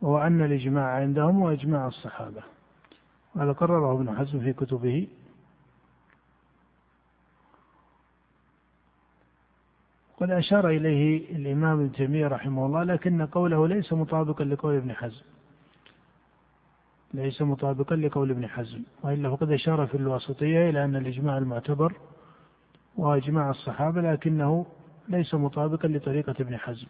وهو 0.00 0.18
أن 0.18 0.44
الإجماع 0.44 0.86
عندهم 0.86 1.42
وإجماع 1.42 1.86
الصحابة. 1.86 2.42
هذا 3.36 3.52
قرره 3.52 3.92
ابن 3.92 4.16
حزم 4.18 4.40
في 4.40 4.52
كتبه. 4.52 5.08
قد 10.20 10.30
أشار 10.30 10.68
إليه 10.68 11.36
الإمام 11.36 11.80
ابن 11.80 11.92
تيمية 11.92 12.26
رحمه 12.26 12.66
الله 12.66 12.82
لكن 12.84 13.26
قوله 13.26 13.68
ليس 13.68 13.92
مطابقا 13.92 14.44
لقول 14.44 14.74
ابن 14.74 14.92
حزم. 14.92 15.22
ليس 17.14 17.42
مطابقا 17.42 17.96
لقول 17.96 18.30
ابن 18.30 18.46
حزم 18.46 18.82
وإلا 19.02 19.30
فقد 19.30 19.50
أشار 19.50 19.86
في 19.86 19.96
الواسطية 19.96 20.70
إلى 20.70 20.84
أن 20.84 20.96
الإجماع 20.96 21.38
المعتبر 21.38 21.92
وإجماع 22.96 23.50
الصحابة 23.50 24.00
لكنه 24.00 24.66
ليس 25.08 25.34
مطابقا 25.34 25.88
لطريقة 25.88 26.34
ابن 26.40 26.56
حزم. 26.56 26.86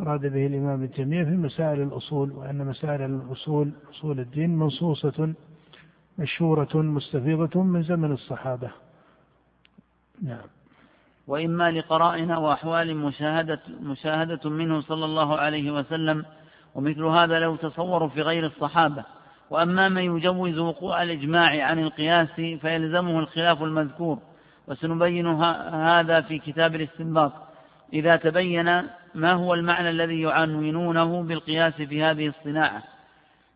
أراد 0.00 0.20
به 0.20 0.46
الإمام 0.46 0.82
ابن 0.82 0.90
تيمية 0.90 1.24
في 1.24 1.30
مسائل 1.30 1.82
الأصول 1.82 2.30
وأن 2.30 2.66
مسائل 2.66 3.02
الأصول 3.02 3.72
أصول 3.90 4.20
الدين 4.20 4.56
منصوصة 4.56 5.34
مشهورة 6.18 6.76
مستفيضة 6.76 7.62
من 7.62 7.82
زمن 7.82 8.12
الصحابة. 8.12 8.70
نعم. 10.22 10.46
وإما 11.26 11.70
لقرائن 11.70 12.30
وأحوال 12.30 12.96
مشاهدة, 12.96 13.60
مشاهدة 13.80 14.50
منه 14.50 14.80
صلى 14.80 15.04
الله 15.04 15.38
عليه 15.38 15.70
وسلم 15.70 16.24
ومثل 16.74 17.02
هذا 17.02 17.38
لو 17.38 17.56
تصور 17.56 18.08
في 18.08 18.22
غير 18.22 18.46
الصحابة. 18.46 19.04
وأما 19.50 19.88
من 19.88 20.16
يجوز 20.16 20.58
وقوع 20.58 21.02
الإجماع 21.02 21.66
عن 21.66 21.78
القياس 21.78 22.28
فيلزمه 22.60 23.18
الخلاف 23.18 23.62
المذكور. 23.62 24.18
وسنبين 24.68 25.26
هذا 25.74 26.20
في 26.20 26.38
كتاب 26.38 26.74
الاستنباط. 26.74 27.32
إذا 27.92 28.16
تبين 28.16 28.82
ما 29.14 29.32
هو 29.32 29.54
المعنى 29.54 29.90
الذي 29.90 30.20
يعنونونه 30.20 31.22
بالقياس 31.22 31.74
في 31.74 32.02
هذه 32.02 32.26
الصناعة. 32.26 32.82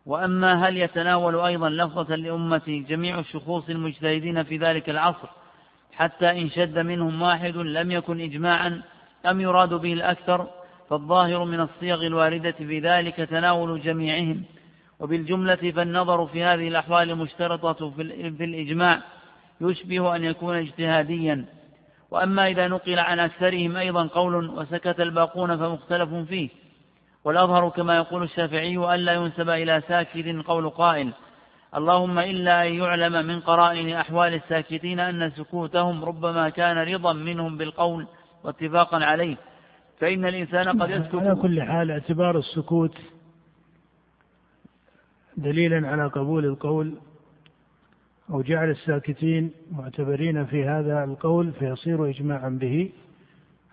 وأما 0.05 0.67
هل 0.67 0.77
يتناول 0.77 1.35
أيضا 1.35 1.69
لفظة 1.69 2.15
لأمة 2.15 2.85
جميع 2.89 3.19
الشخوص 3.19 3.69
المجتهدين 3.69 4.43
في 4.43 4.57
ذلك 4.57 4.89
العصر 4.89 5.27
حتى 5.93 6.29
إن 6.29 6.49
شد 6.49 6.79
منهم 6.79 7.21
واحد 7.21 7.57
لم 7.57 7.91
يكن 7.91 8.21
إجماعا 8.21 8.81
أم 9.25 9.41
يراد 9.41 9.73
به 9.73 9.93
الأكثر 9.93 10.47
فالظاهر 10.89 11.45
من 11.45 11.59
الصيغ 11.59 12.07
الواردة 12.07 12.51
في 12.51 12.79
ذلك 12.79 13.15
تناول 13.15 13.81
جميعهم. 13.81 14.43
وبالجملة 14.99 15.71
فالنظر 15.75 16.27
في 16.27 16.43
هذه 16.43 16.67
الأحوال 16.67 17.15
مشترطة 17.15 17.89
في 18.37 18.43
الإجماع. 18.43 19.01
يشبه 19.61 20.15
أن 20.15 20.23
يكون 20.23 20.55
اجتهاديا. 20.55 21.45
وأما 22.11 22.47
إذا 22.47 22.67
نقل 22.67 22.99
عن 22.99 23.19
أكثرهم 23.19 23.77
أيضا 23.77 24.07
قول 24.07 24.49
وسكت 24.49 24.99
الباقون 24.99 25.57
فمختلف 25.57 26.13
فيه. 26.13 26.49
والأظهر 27.23 27.69
كما 27.69 27.95
يقول 27.95 28.23
الشافعي 28.23 28.95
ألا 28.95 29.13
ينسب 29.13 29.49
إلى 29.49 29.81
ساكت 29.87 30.45
قول 30.47 30.69
قائل. 30.69 31.13
اللهم 31.75 32.19
إلا 32.19 32.67
أن 32.67 32.73
يعلم 32.73 33.25
من 33.25 33.39
قرائن 33.39 33.89
أحوال 33.89 34.33
الساكتين 34.33 34.99
أن 34.99 35.31
سكوتهم 35.31 36.05
ربما 36.05 36.49
كان 36.49 36.77
رضا 36.77 37.13
منهم 37.13 37.57
بالقول 37.57 38.07
واتفاقا 38.43 39.05
عليه. 39.05 39.37
فإن 39.99 40.25
الإنسان 40.25 40.81
قد 40.81 40.89
يسكت. 40.89 41.15
على 41.15 41.35
كل 41.35 41.61
حال 41.61 41.91
اعتبار 41.91 42.37
السكوت 42.37 42.97
دليلا 45.37 45.87
على 45.87 46.07
قبول 46.07 46.45
القول 46.45 46.97
أو 48.29 48.41
جعل 48.41 48.69
الساكتين 48.69 49.51
معتبرين 49.71 50.45
في 50.45 50.65
هذا 50.65 51.03
القول 51.03 51.51
فيصير 51.51 52.09
إجماعا 52.09 52.49
به. 52.49 52.91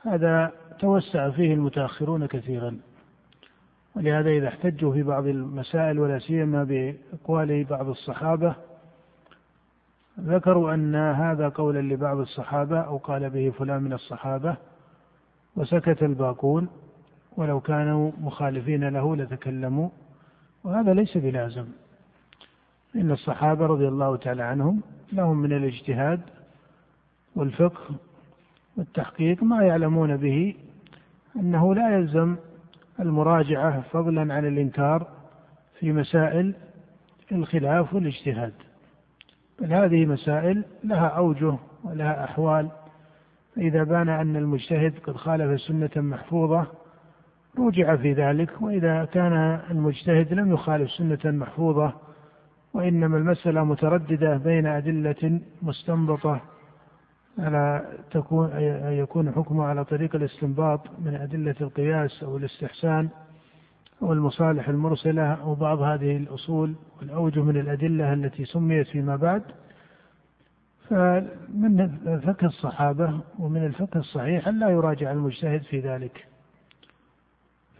هذا 0.03 0.53
توسع 0.79 1.31
فيه 1.31 1.55
المتأخرون 1.55 2.27
كثيرا. 2.27 2.79
ولهذا 3.97 4.31
إذا 4.31 4.49
احتجوا 4.49 4.92
في 4.92 5.03
بعض 5.03 5.27
المسائل 5.27 5.99
ولا 5.99 6.19
سيما 6.19 6.64
بأقوال 6.64 7.64
بعض 7.64 7.88
الصحابة 7.88 8.55
ذكروا 10.21 10.75
أن 10.75 10.95
هذا 10.95 11.49
قولا 11.49 11.95
لبعض 11.95 12.19
الصحابة 12.19 12.81
أو 12.81 12.97
قال 12.97 13.31
به 13.31 13.51
فلان 13.51 13.83
من 13.83 13.92
الصحابة 13.92 14.57
وسكت 15.57 16.03
الباقون. 16.03 16.69
ولو 17.37 17.61
كانوا 17.61 18.12
مخالفين 18.21 18.88
له 18.88 19.16
لتكلموا. 19.16 19.88
وهذا 20.64 20.95
ليس 20.95 21.16
بلازم. 21.16 21.66
إن 22.96 23.11
الصحابة 23.11 23.66
رضي 23.66 23.88
الله 23.88 24.16
تعالى 24.16 24.42
عنهم 24.42 24.82
لهم 25.12 25.37
من 25.37 25.52
الاجتهاد 25.52 26.20
والفقه 27.37 27.94
والتحقيق 28.76 29.42
ما 29.42 29.62
يعلمون 29.62 30.16
به 30.16 30.54
أنه 31.37 31.74
لا 31.74 31.96
يلزم 31.96 32.37
المراجعة 33.00 33.80
فضلا 33.80 34.35
عن 34.35 34.46
الإنكار 34.46 35.06
في 35.78 35.92
مسائل 35.92 36.54
الخلاف 37.32 37.94
والاجتهاد 37.94 38.52
بل 39.61 39.72
هذه 39.72 40.06
مسائل 40.06 40.64
لها 40.85 41.06
أوجه 41.06 41.54
ولها 41.85 42.24
أحوال. 42.24 42.68
فإذا 43.56 43.85
بان 43.85 44.09
أن 44.09 44.37
المجتهد 44.37 44.98
قد 44.98 45.16
خالف 45.16 45.61
سنة 45.61 45.90
محفوظة 45.96 46.66
رجع 47.59 47.96
في 47.96 48.12
ذلك 48.12 48.62
وإذا 48.62 49.04
كان 49.04 49.61
المجتهد 49.70 50.32
لم 50.32 50.52
يخالف 50.52 50.90
سنة 50.90 51.18
محفوظة 51.24 52.06
وإنما 52.76 53.16
المسألة 53.16 53.64
مترددة 53.64 54.36
بين 54.36 54.66
أدلة 54.66 55.40
مستنبطة 55.62 56.40
على 57.38 57.86
تكون 58.10 58.50
يكون 58.86 59.32
حكمه 59.32 59.64
على 59.64 59.84
طريق 59.84 60.14
الاستنباط 60.14 60.80
من 61.04 61.14
أدلة 61.14 61.54
القياس 61.60 62.22
أو 62.22 62.36
الاستحسان 62.36 63.08
أو 64.02 64.12
المصالح 64.12 64.68
المرسلة 64.68 65.32
أو 65.32 65.54
بعض 65.54 65.80
هذه 65.80 66.16
الأصول 66.16 66.74
والأوجه 67.00 67.42
من 67.42 67.56
الأدلة 67.56 68.12
التي 68.12 68.44
سميت 68.44 68.86
فيما 68.86 69.16
بعد. 69.16 69.42
فمن 70.88 71.88
فقه 72.26 72.46
الصحابة 72.46 73.20
ومن 73.38 73.64
الفقه 73.66 74.00
الصحيح 74.00 74.48
أن 74.48 74.58
لا 74.58 74.68
يراجع 74.68 75.12
المجتهد 75.12 75.62
في 75.62 75.80
ذلك. 75.80 76.26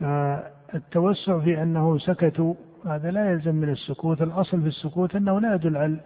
فالتوسع 0.01 1.41
في 1.41 1.63
أنه 1.63 1.99
سكتوا 1.99 2.55
هذا 2.87 3.11
لا 3.11 3.31
يلزم 3.31 3.55
من 3.55 3.69
السكوت 3.69 4.23
الأصل 4.23 4.63
في 4.63 4.69
السكوت 4.69 5.17
أنه 5.17 5.41
لا 5.41 5.55
يدل 5.55 6.01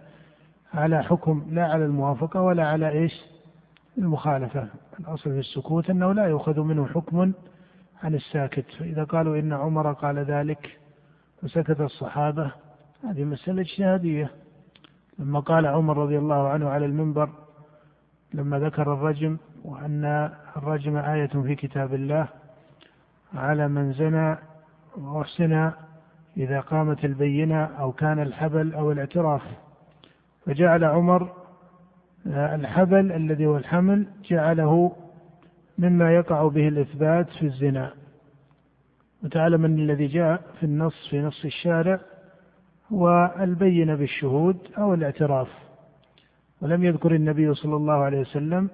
على 0.73 1.03
حكم 1.03 1.45
لا 1.49 1.65
على 1.65 1.85
الموافقة 1.85 2.41
ولا 2.41 2.67
على 2.67 2.89
إيش؟ 2.89 3.21
المخالفة. 3.97 4.67
الأصل 4.99 5.23
في 5.31 5.39
السكوت 5.39 5.89
أنه 5.89 6.13
لا 6.13 6.25
يؤخذ 6.25 6.59
منه 6.59 6.87
حكم 6.87 7.31
عن 8.03 8.15
الساكت. 8.15 8.65
فإذا 8.79 9.03
قالوا 9.03 9.39
إن 9.39 9.53
عمر 9.53 9.93
قال 9.93 10.19
ذلك 10.19 10.79
فسكت 11.41 11.81
الصحابة 11.81 12.51
هذه 13.03 13.23
مسألة 13.23 13.61
اجتهادية. 13.61 14.31
لما 15.19 15.39
قال 15.39 15.65
عمر 15.65 15.97
رضي 15.97 16.17
الله 16.17 16.47
عنه 16.47 16.69
على 16.69 16.85
المنبر 16.85 17.29
لما 18.33 18.59
ذكر 18.59 18.93
الرجم 18.93 19.37
وأن 19.63 20.31
الرجم 20.57 20.97
آية 20.97 21.27
في 21.27 21.55
كتاب 21.55 21.93
الله 21.93 22.27
على 23.33 23.67
من 23.67 23.93
زنى 23.93 24.37
وأحسن 24.97 25.71
إذا 26.37 26.59
قامت 26.59 27.05
البينة 27.05 27.63
أو 27.63 27.91
كان 27.91 28.19
الحبل 28.19 28.73
أو 28.73 28.91
الاعتراف. 28.91 29.41
فجعل 30.45 30.83
عمر 30.83 31.31
الحبل 32.27 33.11
الذي 33.11 33.45
هو 33.45 33.57
الحمل 33.57 34.07
جعله 34.29 34.91
مما 35.77 36.15
يقع 36.15 36.47
به 36.47 36.67
الإثبات 36.67 37.29
في 37.29 37.45
الزنا. 37.45 37.93
وتعلم 39.23 39.65
أن 39.65 39.79
الذي 39.79 40.07
جاء 40.07 40.41
في 40.59 40.65
النص 40.65 41.07
في 41.09 41.21
نص 41.21 41.45
الشارع 41.45 41.99
هو 42.93 43.35
البينة 43.39 43.95
بالشهود 43.95 44.57
أو 44.77 44.93
الاعتراف. 44.93 45.47
ولم 46.61 46.83
يذكر 46.83 47.15
النبي 47.15 47.53
صلى 47.53 47.75
الله 47.75 47.93
عليه 47.93 48.19
وسلم 48.19 48.69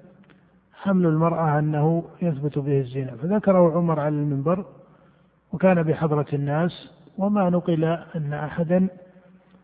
حمل 0.73 1.05
المرأة 1.05 1.59
أنه 1.59 2.03
يثبت 2.21 2.59
به 2.59 2.79
الزنا. 2.79 3.15
فذكره 3.15 3.77
عمر 3.77 3.99
على 3.99 4.15
المنبر 4.15 4.65
وكان 5.53 5.83
بحضرة 5.83 6.25
الناس 6.33 6.96
وما 7.17 7.49
نقل 7.49 7.83
أن 8.15 8.33
أحدا 8.33 8.87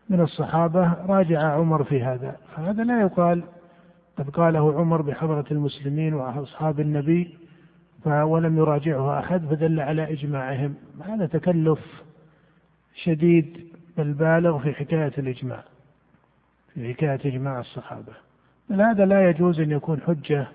من 0.08 0.20
الصحابة 0.20 0.92
راجع 1.06 1.42
عمر 1.42 1.84
في 1.84 2.02
هذا 2.02 2.36
فهذا 2.56 2.84
لا 2.84 3.00
يقال 3.00 3.42
قد 4.18 4.30
قاله 4.30 4.80
عمر 4.80 5.02
بحضرة 5.02 5.44
المسلمين 5.50 6.14
وأصحاب 6.14 6.80
النبي 6.80 7.38
ولم 8.06 8.58
يراجعه 8.58 9.18
أحد 9.18 9.46
فدل 9.46 9.80
على 9.80 10.12
إجماعهم. 10.12 10.74
هذا 11.04 11.26
تكلف 11.26 12.02
شديد 12.94 13.66
بل 13.96 14.12
بالغ 14.12 14.58
في 14.58 14.72
حكاية 14.72 15.12
الإجماع 15.18 15.64
في 16.74 16.94
حكاية 16.94 17.20
إجماع 17.24 17.60
الصحابة. 17.60 18.12
بل 18.70 18.80
هذا 18.80 19.04
لا 19.04 19.28
يجوز 19.30 19.60
أن 19.60 19.70
يكون 19.70 20.00
حجة 20.00 20.46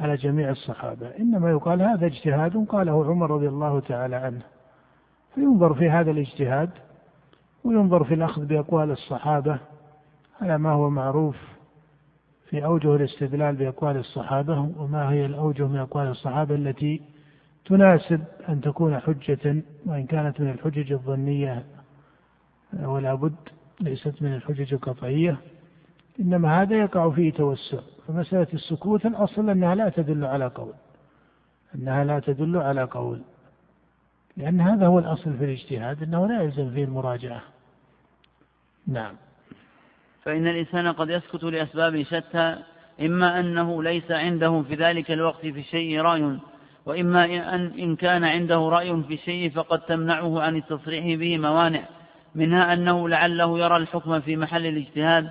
على 0.00 0.16
جميع 0.16 0.50
الصحابة 0.50 1.08
إنما 1.18 1.50
يقال 1.50 1.82
هذا 1.82 2.06
اجتهاد 2.06 2.66
قاله 2.68 3.06
عمر 3.06 3.30
رضي 3.30 3.48
الله 3.48 3.80
تعالى 3.80 4.16
عنه. 4.16 4.42
فينظر 5.36 5.74
في 5.74 5.90
هذا 5.90 6.10
الاجتهاد 6.10 6.70
وينظر 7.64 8.04
في 8.04 8.14
الأخذ 8.14 8.46
بأقوال 8.46 8.90
الصحابة 8.90 9.58
على 10.40 10.58
ما 10.58 10.70
هو 10.70 10.90
معروف 10.90 11.36
في 12.50 12.64
أوجه 12.64 12.96
الاستدلال 12.96 13.56
بأقوال 13.56 13.96
الصحابة 13.96 14.60
وما 14.78 15.10
هي 15.10 15.26
الأوجه 15.26 15.66
من 15.66 15.78
أقوال 15.78 16.06
الصحابة 16.06 16.54
التي 16.54 17.02
تناسب 17.64 18.24
أن 18.48 18.60
تكون 18.60 18.98
حجة 18.98 19.62
وإن 19.86 20.06
كانت 20.06 20.40
من 20.40 20.50
الحجج 20.50 20.92
الظنية 20.92 21.64
ولا 22.82 23.14
بد 23.14 23.34
ليست 23.80 24.22
من 24.22 24.34
الحجج 24.34 24.74
القطعية. 24.74 25.36
إنما 26.20 26.62
هذا 26.62 26.76
يقع 26.76 27.10
فيه 27.10 27.32
توسع. 27.32 27.78
فمسألة 28.08 28.46
السكوت 28.54 29.06
الأصل 29.06 29.50
أنها 29.50 29.74
لا 29.74 29.88
تدل 29.88 30.24
على 30.24 30.46
قول. 30.46 30.72
أنها 31.74 32.04
لا 32.04 32.18
تدل 32.18 32.56
على 32.56 32.82
قول. 32.84 33.22
لأن 34.36 34.60
هذا 34.60 34.86
هو 34.86 34.98
الأصل 34.98 35.38
في 35.38 35.44
الاجتهاد 35.44 36.02
أنه 36.02 36.26
لا 36.26 36.42
يلزم 36.42 36.70
فيه 36.70 36.84
المراجعة. 36.84 37.42
نعم. 38.86 39.14
فإن 40.24 40.46
الإنسان 40.46 40.92
قد 40.92 41.10
يسكت 41.10 41.44
لأسباب 41.44 42.02
شتى 42.02 42.56
إما 43.00 43.40
أنه 43.40 43.82
ليس 43.82 44.10
عنده 44.10 44.62
في 44.62 44.74
ذلك 44.74 45.10
الوقت 45.10 45.40
في 45.40 45.60
الشيء 45.60 46.00
رأي 46.00 46.38
وإما 46.86 47.24
أن 47.24 47.72
إن 47.78 47.96
كان 47.96 48.24
عنده 48.24 48.56
رأي 48.56 49.02
في 49.02 49.14
الشيء 49.14 49.50
فقد 49.50 49.80
تمنعه 49.80 50.40
عن 50.40 50.56
التصريح 50.56 51.18
به 51.18 51.38
موانع 51.38 51.82
منها 52.34 52.72
أنه 52.72 53.08
لعله 53.08 53.58
يرى 53.58 53.76
الحكم 53.76 54.20
في 54.20 54.36
محل 54.36 54.66
الاجتهاد 54.66 55.30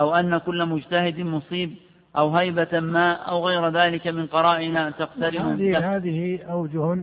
أو 0.00 0.14
أن 0.14 0.38
كل 0.38 0.66
مجتهد 0.66 1.20
مصيب 1.20 1.74
أو 2.16 2.36
هيبة 2.36 2.80
ما 2.80 3.12
أو 3.12 3.46
غير 3.46 3.68
ذلك 3.68 4.06
من 4.06 4.26
قرائن 4.26 4.92
تقترن. 4.98 5.36
هذه 5.36 5.96
هذه 5.96 6.42
أوجه 6.42 7.02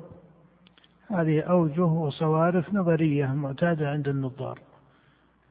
هذه 1.09 1.41
أوجه 1.41 1.83
وصوارف 1.85 2.73
نظرية 2.73 3.25
معتادة 3.25 3.89
عند 3.89 4.07
النظار. 4.07 4.59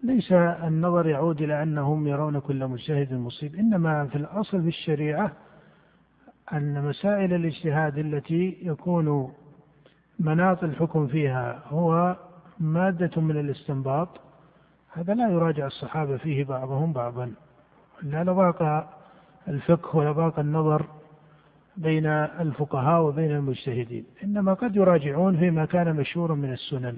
ليس 0.03 0.33
النظر 0.33 1.07
يعود 1.07 1.43
إلى 1.43 1.63
أنهم 1.63 2.07
يرون 2.07 2.39
كل 2.39 2.67
مجتهد 2.67 3.13
مصيب 3.13 3.55
إنما 3.55 4.07
في 4.07 4.17
الأصل 4.17 4.63
في 4.63 4.69
الشريعة 4.69 5.33
أن 6.53 6.85
مسائل 6.85 7.35
الاجتهاد 7.35 7.99
التي 7.99 8.59
يكون 8.63 9.33
مناط 10.19 10.65
الحكم 10.65 11.07
فيها 11.07 11.63
هو 11.67 12.17
مادة 12.61 13.21
من 13.21 13.41
الاستنباط 13.41 14.09
هذا 14.93 15.15
لا 15.15 15.31
يراجع 15.31 15.67
الصحابة 15.67 16.17
فيه 16.17 16.45
بعضهم 16.45 16.93
بعضا. 16.93 17.33
لا 18.03 18.25
لضاق 18.25 18.91
الفقه 19.49 19.97
ولضاق 19.97 20.39
النظر 20.39 20.87
بين 21.79 22.07
الفقهاء 22.07 23.03
وبين 23.03 23.31
المجتهدين. 23.31 24.05
إنما 24.25 24.55
قد 24.55 24.77
يراجعون 24.77 25.37
فيما 25.37 25.65
كان 25.65 25.97
مشهورا 25.97 26.35
من 26.35 26.53
السنن. 26.53 26.97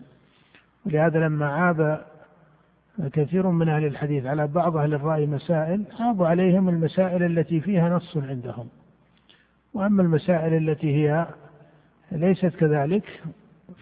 ولهذا 0.86 1.18
لما 1.18 1.46
عاب 1.46 2.04
كثير 3.12 3.46
من 3.46 3.68
أهل 3.68 3.84
الحديث 3.84 4.26
على 4.26 4.46
بعض 4.46 4.76
أهل 4.76 4.94
الرأي 4.94 5.26
مسائل 5.26 5.84
عابوا 6.00 6.26
عليهم 6.26 6.68
المسائل 6.68 7.22
التي 7.22 7.60
فيها 7.60 7.88
نص 7.88 8.16
عندهم. 8.16 8.68
وأما 9.74 10.02
المسائل 10.02 10.68
التي 10.68 10.96
هي 10.96 11.26
ليست 12.12 12.46
كذلك 12.46 13.22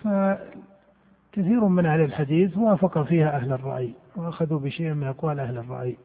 فكثير 0.02 1.64
من 1.64 1.86
أهل 1.86 2.00
الحديث 2.00 2.56
وافق 2.56 3.02
فيها 3.02 3.36
أهل 3.36 3.52
الرأي 3.52 3.92
وأخذوا 4.16 4.58
بشيء 4.58 4.94
من 4.94 5.06
أقوال 5.06 5.40
أهل 5.40 5.58
الرأي. 5.58 5.96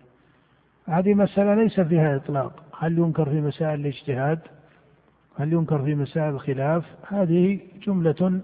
هذه 0.88 1.14
مسألة 1.14 1.56
ليس 1.56 1.80
فيها 1.80 2.16
إطلاق. 2.16 2.64
هل 2.80 2.98
ينكر 2.98 3.30
في 3.30 3.42
مسائل 3.42 3.80
الاجتهاد؟ 3.80 4.40
هل 5.38 5.54
ينكر 5.54 5.84
في 5.84 5.96
مسائل 5.96 6.30
الخلاف؟ 6.34 6.86
هذه 7.08 7.60
جملة 7.88 8.42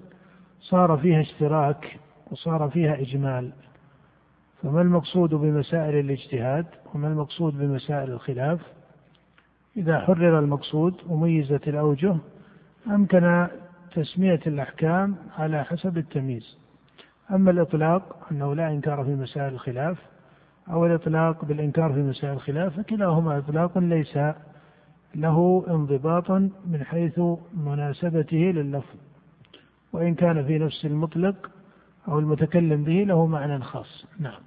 صار 0.59 0.97
فيها 0.97 1.21
اشتراك 1.21 1.99
وصار 2.31 2.69
فيها 2.69 3.01
إجمال. 3.01 3.51
فما 4.63 4.81
المقصود 4.81 5.29
بمسائل 5.29 5.99
الاجتهاد 5.99 6.65
وما 6.93 7.07
المقصود 7.07 7.57
بمسائل 7.57 8.11
الخلاف؟ 8.11 8.59
إذا 9.77 9.99
حرر 9.99 10.39
المقصود 10.39 10.93
وميزت 11.09 11.67
الأوجه 11.67 12.15
أمكن 12.87 13.47
تسمية 13.95 14.39
الأحكام 14.47 15.15
على 15.37 15.63
حسب 15.63 15.97
التمييز. 15.97 16.57
أما 17.31 17.51
الإطلاق 17.51 18.27
أنه 18.31 18.55
لا 18.55 18.69
إنكار 18.71 19.03
في 19.03 19.15
مسائل 19.15 19.53
الخلاف 19.53 19.97
أو 20.69 20.85
الإطلاق 20.85 21.45
بالإنكار 21.45 21.93
في 21.93 21.99
مسائل 21.99 22.33
الخلاف 22.33 22.77
فكلاهما 22.77 23.37
إطلاق 23.37 23.77
ليس 23.77 24.17
له 25.15 25.65
انضباط 25.69 26.31
من 26.65 26.83
حيث 26.83 27.19
مناسبته 27.53 28.37
لللفظ 28.37 28.95
وإن 29.93 30.15
كان 30.15 30.45
في 30.45 30.57
نفس 30.57 30.85
المطلق 30.85 31.51
أو 32.07 32.19
المتكلم 32.19 32.83
به 32.83 33.03
له 33.03 33.25
معنى 33.25 33.63
خاص. 33.63 34.05
نعم. 34.19 34.41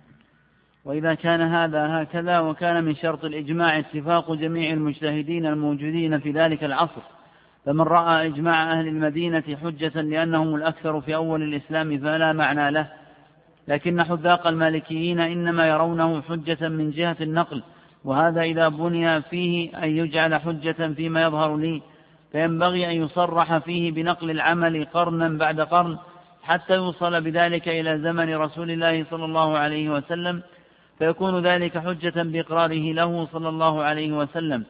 وإذا 0.85 1.15
كان 1.15 1.41
هذا 1.41 2.03
هكذا 2.03 2.39
وكان 2.39 2.85
من 2.85 2.95
شرط 2.95 3.25
الإجماع 3.25 3.79
اتفاق 3.79 4.33
جميع 4.33 4.73
المجتهدين 4.73 5.47
الموجودين 5.47 6.21
في 6.21 6.31
ذلك 6.31 6.65
العصر. 6.65 7.03
فمن 7.65 7.81
رأى 7.81 8.27
إجماع 8.27 8.73
أهل 8.73 8.89
المدينة 8.89 9.57
حجة 9.63 10.01
لأنهم 10.01 10.55
الأكثر 10.55 11.01
في 11.01 11.15
أول 11.15 11.43
الإسلام 11.43 11.99
فلا 11.99 12.33
معنى 12.33 12.71
له. 12.71 12.93
لكن 13.69 14.03
حذاق 14.03 14.47
المالكيين 14.47 15.21
إنما 15.21 15.69
يرونه 15.69 16.23
حجة 16.23 16.69
من 16.69 16.91
جهة 16.91 17.17
النقل 17.21 17.63
وهذا 18.05 18.43
إذا 18.43 18.69
بني 18.69 19.23
فيه 19.23 19.85
أن 19.85 19.89
يجعل 19.91 20.35
حجة 20.35 20.93
فيما 20.95 21.23
يظهر 21.23 21.57
لي 21.57 21.83
فينبغي 22.33 22.91
أن 22.91 23.03
يصرح 23.03 23.59
فيه 23.59 23.93
بنقل 23.93 24.31
العمل 24.31 24.85
قرنا 24.85 25.29
بعد 25.29 25.61
قرن 25.61 25.99
حتى 26.43 26.75
يوصل 26.75 27.21
بذلك 27.21 27.69
إلى 27.69 27.99
زمن 27.99 28.35
رسول 28.35 28.71
الله 28.71 29.05
صلى 29.11 29.25
الله 29.25 29.59
عليه 29.59 29.91
وسلم 29.91 30.43
فيكون 30.99 31.47
ذلك 31.47 31.79
حجة 31.79 32.23
بإقراره 32.23 32.93
له 32.93 33.27
صلى 33.27 33.49
الله 33.49 33.83
عليه 33.83 34.13
وسلم. 34.13 34.65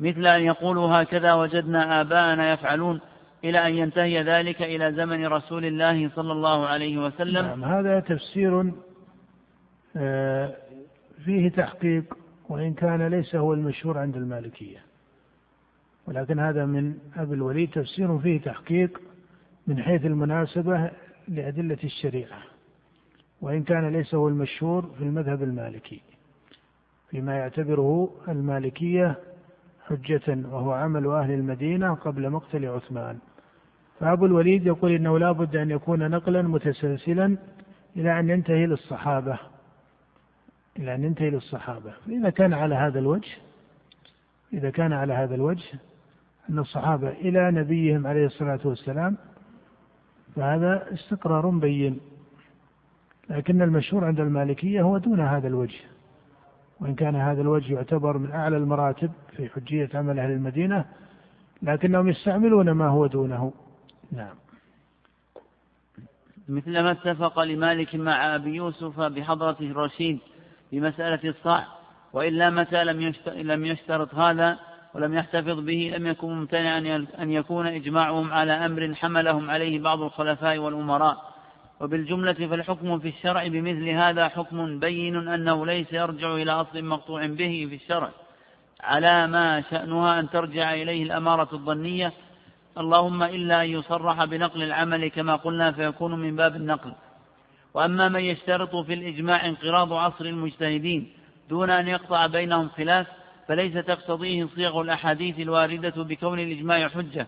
مثل 0.00 0.26
أن 0.26 0.42
يقولوا 0.42 1.02
هكذا 1.02 1.32
وجدنا 1.34 2.00
آباءنا 2.00 2.52
يفعلون 2.52 3.00
إلى 3.44 3.66
أن 3.66 3.74
ينتهي 3.74 4.22
ذلك 4.22 4.62
إلى 4.62 4.92
زمن 4.92 5.26
رسول 5.26 5.64
الله 5.64 6.10
صلى 6.16 6.32
الله 6.32 6.66
عليه 6.66 6.98
وسلم. 6.98 7.46
نعم 7.46 7.64
هذا 7.64 8.00
تفسير 8.00 8.72
آه، 9.96 10.52
فيه 11.24 11.48
تحقيق 11.48 12.19
وإن 12.50 12.74
كان 12.74 13.06
ليس 13.06 13.34
هو 13.34 13.54
المشهور 13.54 13.98
عند 13.98 14.16
المالكية. 14.16 14.78
ولكن 16.06 16.38
هذا 16.38 16.66
من 16.66 16.94
أبي 17.16 17.34
الوليد 17.34 17.70
تفسير 17.70 18.18
فيه 18.18 18.40
تحقيق 18.40 19.00
من 19.66 19.82
حيث 19.82 20.06
المناسبة 20.06 20.90
لأدلة 21.28 21.78
الشريعة. 21.84 22.42
وإن 23.40 23.62
كان 23.62 23.88
ليس 23.88 24.14
هو 24.14 24.28
المشهور 24.28 24.90
في 24.98 25.04
المذهب 25.04 25.42
المالكي 25.42 26.00
فيما 27.10 27.38
يعتبره 27.38 28.10
المالكية 28.28 29.18
حجة 29.86 30.38
وهو 30.52 30.72
عمل 30.72 31.06
أهل 31.06 31.30
المدينة 31.30 31.94
قبل 31.94 32.30
مقتل 32.30 32.66
عثمان. 32.66 33.18
فأبو 34.00 34.26
الوليد 34.26 34.66
يقول 34.66 34.92
إنه 34.92 35.18
لا 35.18 35.32
بد 35.32 35.56
أن 35.56 35.70
يكون 35.70 36.10
نقلا 36.10 36.42
متسلسلا 36.42 37.36
إلى 37.96 38.20
أن 38.20 38.30
ينتهي 38.30 38.66
للصحابة. 38.66 39.38
إلى 40.80 40.94
أن 40.94 41.04
ينتهي 41.04 41.30
للصحابة 41.30 41.92
فإذا 42.06 42.30
كان 42.30 42.52
على 42.52 42.74
هذا 42.74 42.98
الوجه 42.98 43.30
إذا 44.52 44.70
كان 44.70 44.92
على 44.92 45.12
هذا 45.12 45.34
الوجه 45.34 45.78
أن 46.50 46.58
الصحابة 46.58 47.08
إلى 47.08 47.50
نبيهم 47.50 48.06
عليه 48.06 48.26
الصلاة 48.26 48.60
والسلام 48.64 49.16
فهذا 50.36 50.86
استقرار 50.92 51.48
بين. 51.50 52.00
لكن 53.30 53.62
المشهور 53.62 54.04
عند 54.04 54.20
المالكية 54.20 54.82
هو 54.82 54.98
دون 54.98 55.20
هذا 55.20 55.48
الوجه. 55.48 55.80
وإن 56.80 56.94
كان 56.94 57.16
هذا 57.16 57.40
الوجه 57.40 57.74
يعتبر 57.74 58.18
من 58.18 58.30
أعلى 58.30 58.56
المراتب 58.56 59.10
في 59.36 59.48
حجية 59.48 59.88
عمل 59.94 60.18
أهل 60.18 60.30
المدينة 60.30 60.84
لكنهم 61.62 62.08
يستعملون 62.08 62.70
ما 62.70 62.88
هو 62.88 63.06
دونه. 63.06 63.52
نعم. 64.12 64.34
مثل 66.48 66.72
ما 66.72 66.90
اتفق 66.90 67.40
لمالك 67.40 67.94
مع 67.94 68.34
أبي 68.34 68.50
يوسف 68.50 69.00
بحضرة 69.00 69.56
الرشيد 69.60 70.18
في 70.70 70.80
مسألة 70.80 71.30
الصاع 71.30 71.66
وإلا 72.12 72.50
متى 72.50 72.84
لم 73.26 73.66
يشترط 73.66 74.14
هذا 74.14 74.58
ولم 74.94 75.14
يحتفظ 75.14 75.60
به 75.60 75.92
لم 75.96 76.06
يكن 76.06 76.28
ممتنعا 76.28 77.06
أن 77.18 77.30
يكون 77.30 77.66
إجماعهم 77.66 78.32
على 78.32 78.52
أمر 78.52 78.94
حملهم 78.94 79.50
عليه 79.50 79.78
بعض 79.78 80.02
الخلفاء 80.02 80.58
والأمراء. 80.58 81.30
وبالجملة 81.80 82.32
فالحكم 82.32 82.98
في 82.98 83.08
الشرع 83.08 83.46
بمثل 83.46 83.88
هذا 83.88 84.28
حكم 84.28 84.78
بين 84.78 85.28
أنه 85.28 85.66
ليس 85.66 85.92
يرجع 85.92 86.34
إلى 86.34 86.52
أصل 86.52 86.84
مقطوع 86.84 87.26
به 87.26 87.66
في 87.70 87.74
الشرع. 87.74 88.10
على 88.80 89.26
ما 89.26 89.62
شأنها 89.70 90.20
أن 90.20 90.30
ترجع 90.30 90.74
إليه 90.74 91.02
الأمارة 91.02 91.48
الظنية. 91.52 92.12
اللهم 92.78 93.22
إلا 93.22 93.62
أن 93.62 93.68
يصرح 93.68 94.24
بنقل 94.24 94.62
العمل 94.62 95.08
كما 95.08 95.36
قلنا 95.36 95.72
فيكون 95.72 96.14
من 96.14 96.36
باب 96.36 96.56
النقل. 96.56 96.92
وأما 97.74 98.08
من 98.08 98.20
يشترط 98.20 98.76
في 98.76 98.94
الإجماع 98.94 99.46
انقراض 99.48 99.92
عصر 99.92 100.24
المجتهدين 100.24 101.08
دون 101.50 101.70
أن 101.70 101.88
يقطع 101.88 102.26
بينهم 102.26 102.68
خلاف 102.68 103.06
فليس 103.48 103.74
تقتضيه 103.74 104.46
صيغ 104.54 104.80
الأحاديث 104.80 105.40
الواردة 105.40 106.02
بكون 106.02 106.38
الإجماع 106.38 106.88
حجة. 106.88 107.26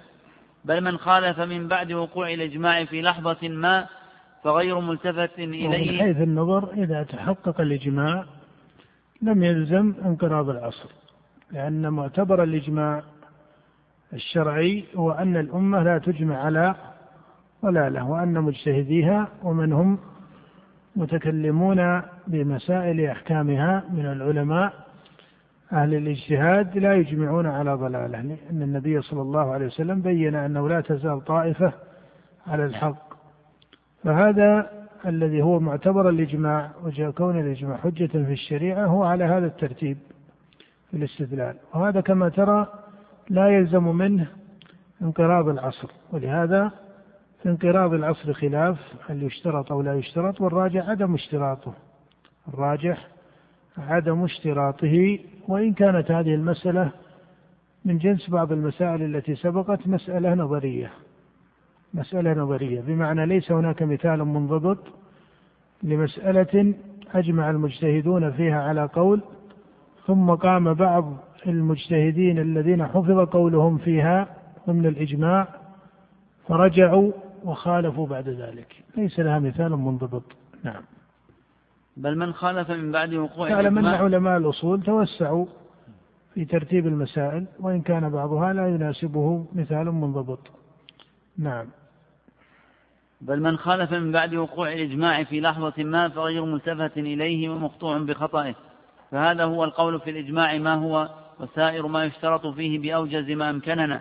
بل 0.65 0.81
من 0.81 0.97
خالف 0.97 1.41
من 1.41 1.69
بعد 1.69 1.93
وقوع 1.93 2.33
الإجماع 2.33 2.85
في 2.85 3.03
لحظة 3.03 3.49
ما 3.49 3.87
فغير 4.45 4.81
ملتفت 4.81 5.39
إليه. 5.39 5.69
من 5.69 5.99
حيث 5.99 6.17
النظر 6.17 6.73
إذا 6.73 7.03
تحقق 7.03 7.61
الإجماع 7.61 8.25
لم 9.23 9.45
يلزم 9.45 9.95
انقراض 10.05 10.49
العصر 10.49 10.89
لأن 11.51 11.89
معتبر 11.89 12.43
الإجماع 12.43 13.03
الشرعي 14.13 14.85
هو 14.97 15.13
أن 15.13 15.37
الأمة 15.37 15.83
لا 15.83 15.99
تجمع 15.99 16.37
على 16.45 16.75
ضلالة 17.65 18.11
وأن 18.11 18.41
مجتهديها 18.41 19.29
ومن 19.43 19.73
هم 19.73 19.99
متكلمون 20.97 22.03
بمسائل 22.27 23.01
أحكامها 23.01 23.85
من 23.93 24.07
العلماء 24.07 24.73
أهل 25.73 25.95
الاجتهاد 25.95 26.79
لا 26.79 26.95
يجمعون 26.95 27.47
على 27.47 27.75
ضلالة 27.75 28.21
لأن 28.21 28.63
النبي 28.63 29.03
صلى 29.03 29.23
الله 29.23 29.53
عليه 29.53 29.67
وسلم 29.67 30.03
بين 30.03 30.35
أنه 30.35 30.69
لا 30.69 30.81
تزال 30.81 31.25
طائفة 31.25 31.73
على 32.47 32.65
الحق. 32.65 33.13
فهذا 34.05 34.71
الذي 35.07 35.43
هو 35.43 35.61
معتبر 35.61 36.09
الإجماع 36.09 36.71
وكون 36.85 37.41
الإجماع 37.41 37.77
حجة 37.77 38.07
في 38.07 38.33
الشريعة 38.33 38.87
هو 38.87 39.05
على 39.05 39.25
هذا 39.25 39.47
الترتيب 39.47 39.99
في 40.91 40.97
الاستدلال. 40.97 41.57
وهذا 41.75 42.01
كما 42.01 42.29
ترى 42.29 42.67
لا 43.31 43.49
يلزم 43.49 43.85
منه 43.85 44.27
انقراض 45.03 45.49
العصر 45.49 45.91
ولهذا 46.13 46.71
في 47.43 47.49
انقراض 47.49 47.95
العصر 47.95 48.33
خلاف 48.33 48.79
هل 49.07 49.23
يشترط 49.23 49.73
أو 49.73 49.83
لا 49.83 49.95
يشترط؟ 49.95 50.41
والراجح 50.41 50.89
عدم 50.89 51.15
اشتراطه. 51.15 51.73
الراجح 52.49 53.09
عدم 53.79 54.25
اشتراطه 54.25 55.19
وإن 55.49 55.73
كانت 55.73 56.11
هذه 56.11 56.35
المسألة 56.35 56.91
من 57.85 57.99
جنس 57.99 58.31
بعض 58.31 58.53
المسائل 58.53 59.03
التي 59.03 59.35
سبقت 59.35 59.89
مسألة 59.89 60.35
نظرية. 60.35 60.91
مسألة 61.95 62.33
نظرية. 62.33 62.81
بمعنى 62.81 63.27
ليس 63.27 63.53
هناك 63.53 63.83
مثال 63.83 64.25
منضبط 64.25 64.79
لمسألة 65.83 66.75
أجمع 67.15 67.51
المجتهدون 67.51 68.31
فيها 68.31 68.63
على 68.63 68.85
قول 68.85 69.21
ثم 70.07 70.31
قام 70.31 70.75
بعض 70.75 71.17
المجتهدين 71.47 72.39
الذين 72.39 72.87
حفظ 72.87 73.19
قولهم 73.21 73.79
فيها 73.79 74.29
ضمن 74.69 74.87
الإجماع 74.87 75.49
فرجعوا 76.49 77.13
وخالفوا 77.45 78.07
بعد 78.07 78.29
ذلك. 78.29 78.85
ليس 78.97 79.21
لها 79.21 79.39
مثال 79.39 79.71
منضبط. 79.71 80.23
نعم. 80.65 80.83
بل 81.97 82.19
من 82.19 82.35
خالف 82.35 82.71
من 82.71 82.93
بعد 82.93 83.15
وقوع 83.15 83.49
تعلم 83.49 83.79
أن 83.79 83.87
علماء 83.87 84.37
الأصول 84.37 84.83
توسعوا 84.83 85.47
في 86.35 86.45
ترتيب 86.45 86.87
المسائل 86.87 87.47
وإن 87.61 87.83
كان 87.83 88.11
بعضها 88.11 88.53
لا 88.53 88.69
يناسبه 88.69 89.47
مثال 89.53 89.87
منضبط. 89.87 90.41
نعم. 91.39 91.67
بل 93.21 93.41
من 93.41 93.57
خالف 93.59 93.93
من 93.93 94.13
بعد 94.13 94.35
وقوع 94.35 94.73
الإجماع 94.73 95.25
في 95.25 95.41
لحظة 95.41 95.85
ما 95.85 96.09
فغير 96.09 96.45
ملتفت 96.45 96.99
إليه 96.99 97.49
ومقطوع 97.49 97.99
بخطئه 97.99 98.55
فهذا 99.11 99.45
هو 99.45 99.65
القول 99.65 100.01
في 100.01 100.11
الإجماع 100.11 100.59
ما 100.59 100.75
هو؟ 100.75 101.09
وسائر 101.41 101.87
ما 101.87 102.05
يشترط 102.05 102.47
فيه 102.47 102.79
بأوجز 102.79 103.31
ما 103.31 103.51
أمكننا. 103.51 104.01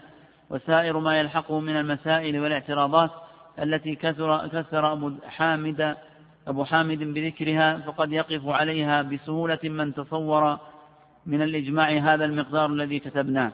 وسائر 0.50 1.00
ما 1.00 1.19
يلحقه 1.19 1.60
من 1.60 1.77
المسائل 1.77 2.39
والاعتراضات 2.39 3.12
التي 3.60 3.95
كثر, 3.95 4.47
كثر 4.47 4.93
أبو 4.93 5.12
حامد 5.25 5.95
أبو 6.47 6.63
حامد 6.63 6.97
بذكرها 6.97 7.77
فقد 7.77 8.12
يقف 8.12 8.47
عليها 8.47 9.02
بسهولة 9.02 9.60
من 9.63 9.93
تصور 9.93 10.58
من 11.25 11.41
الإجماع 11.41 11.89
هذا 11.89 12.25
المقدار 12.25 12.69
الذي 12.69 12.99
كتبناه. 12.99 13.52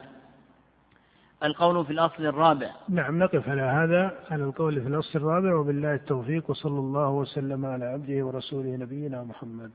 القول 1.43 1.85
في 1.85 1.93
الأصل 1.93 2.25
الرابع. 2.25 2.71
نعم 2.89 3.19
نقف 3.19 3.49
على 3.49 3.61
هذا 3.61 4.19
على 4.31 4.43
القول 4.43 4.81
في 4.81 4.87
الأصل 4.87 5.19
الرابع 5.19 5.55
وبالله 5.55 5.93
التوفيق 5.93 6.49
وصلى 6.49 6.79
الله 6.79 7.09
وسلم 7.09 7.65
على 7.65 7.85
عبده 7.85 8.25
ورسوله 8.25 8.75
نبينا 8.75 9.23
محمد. 9.23 9.71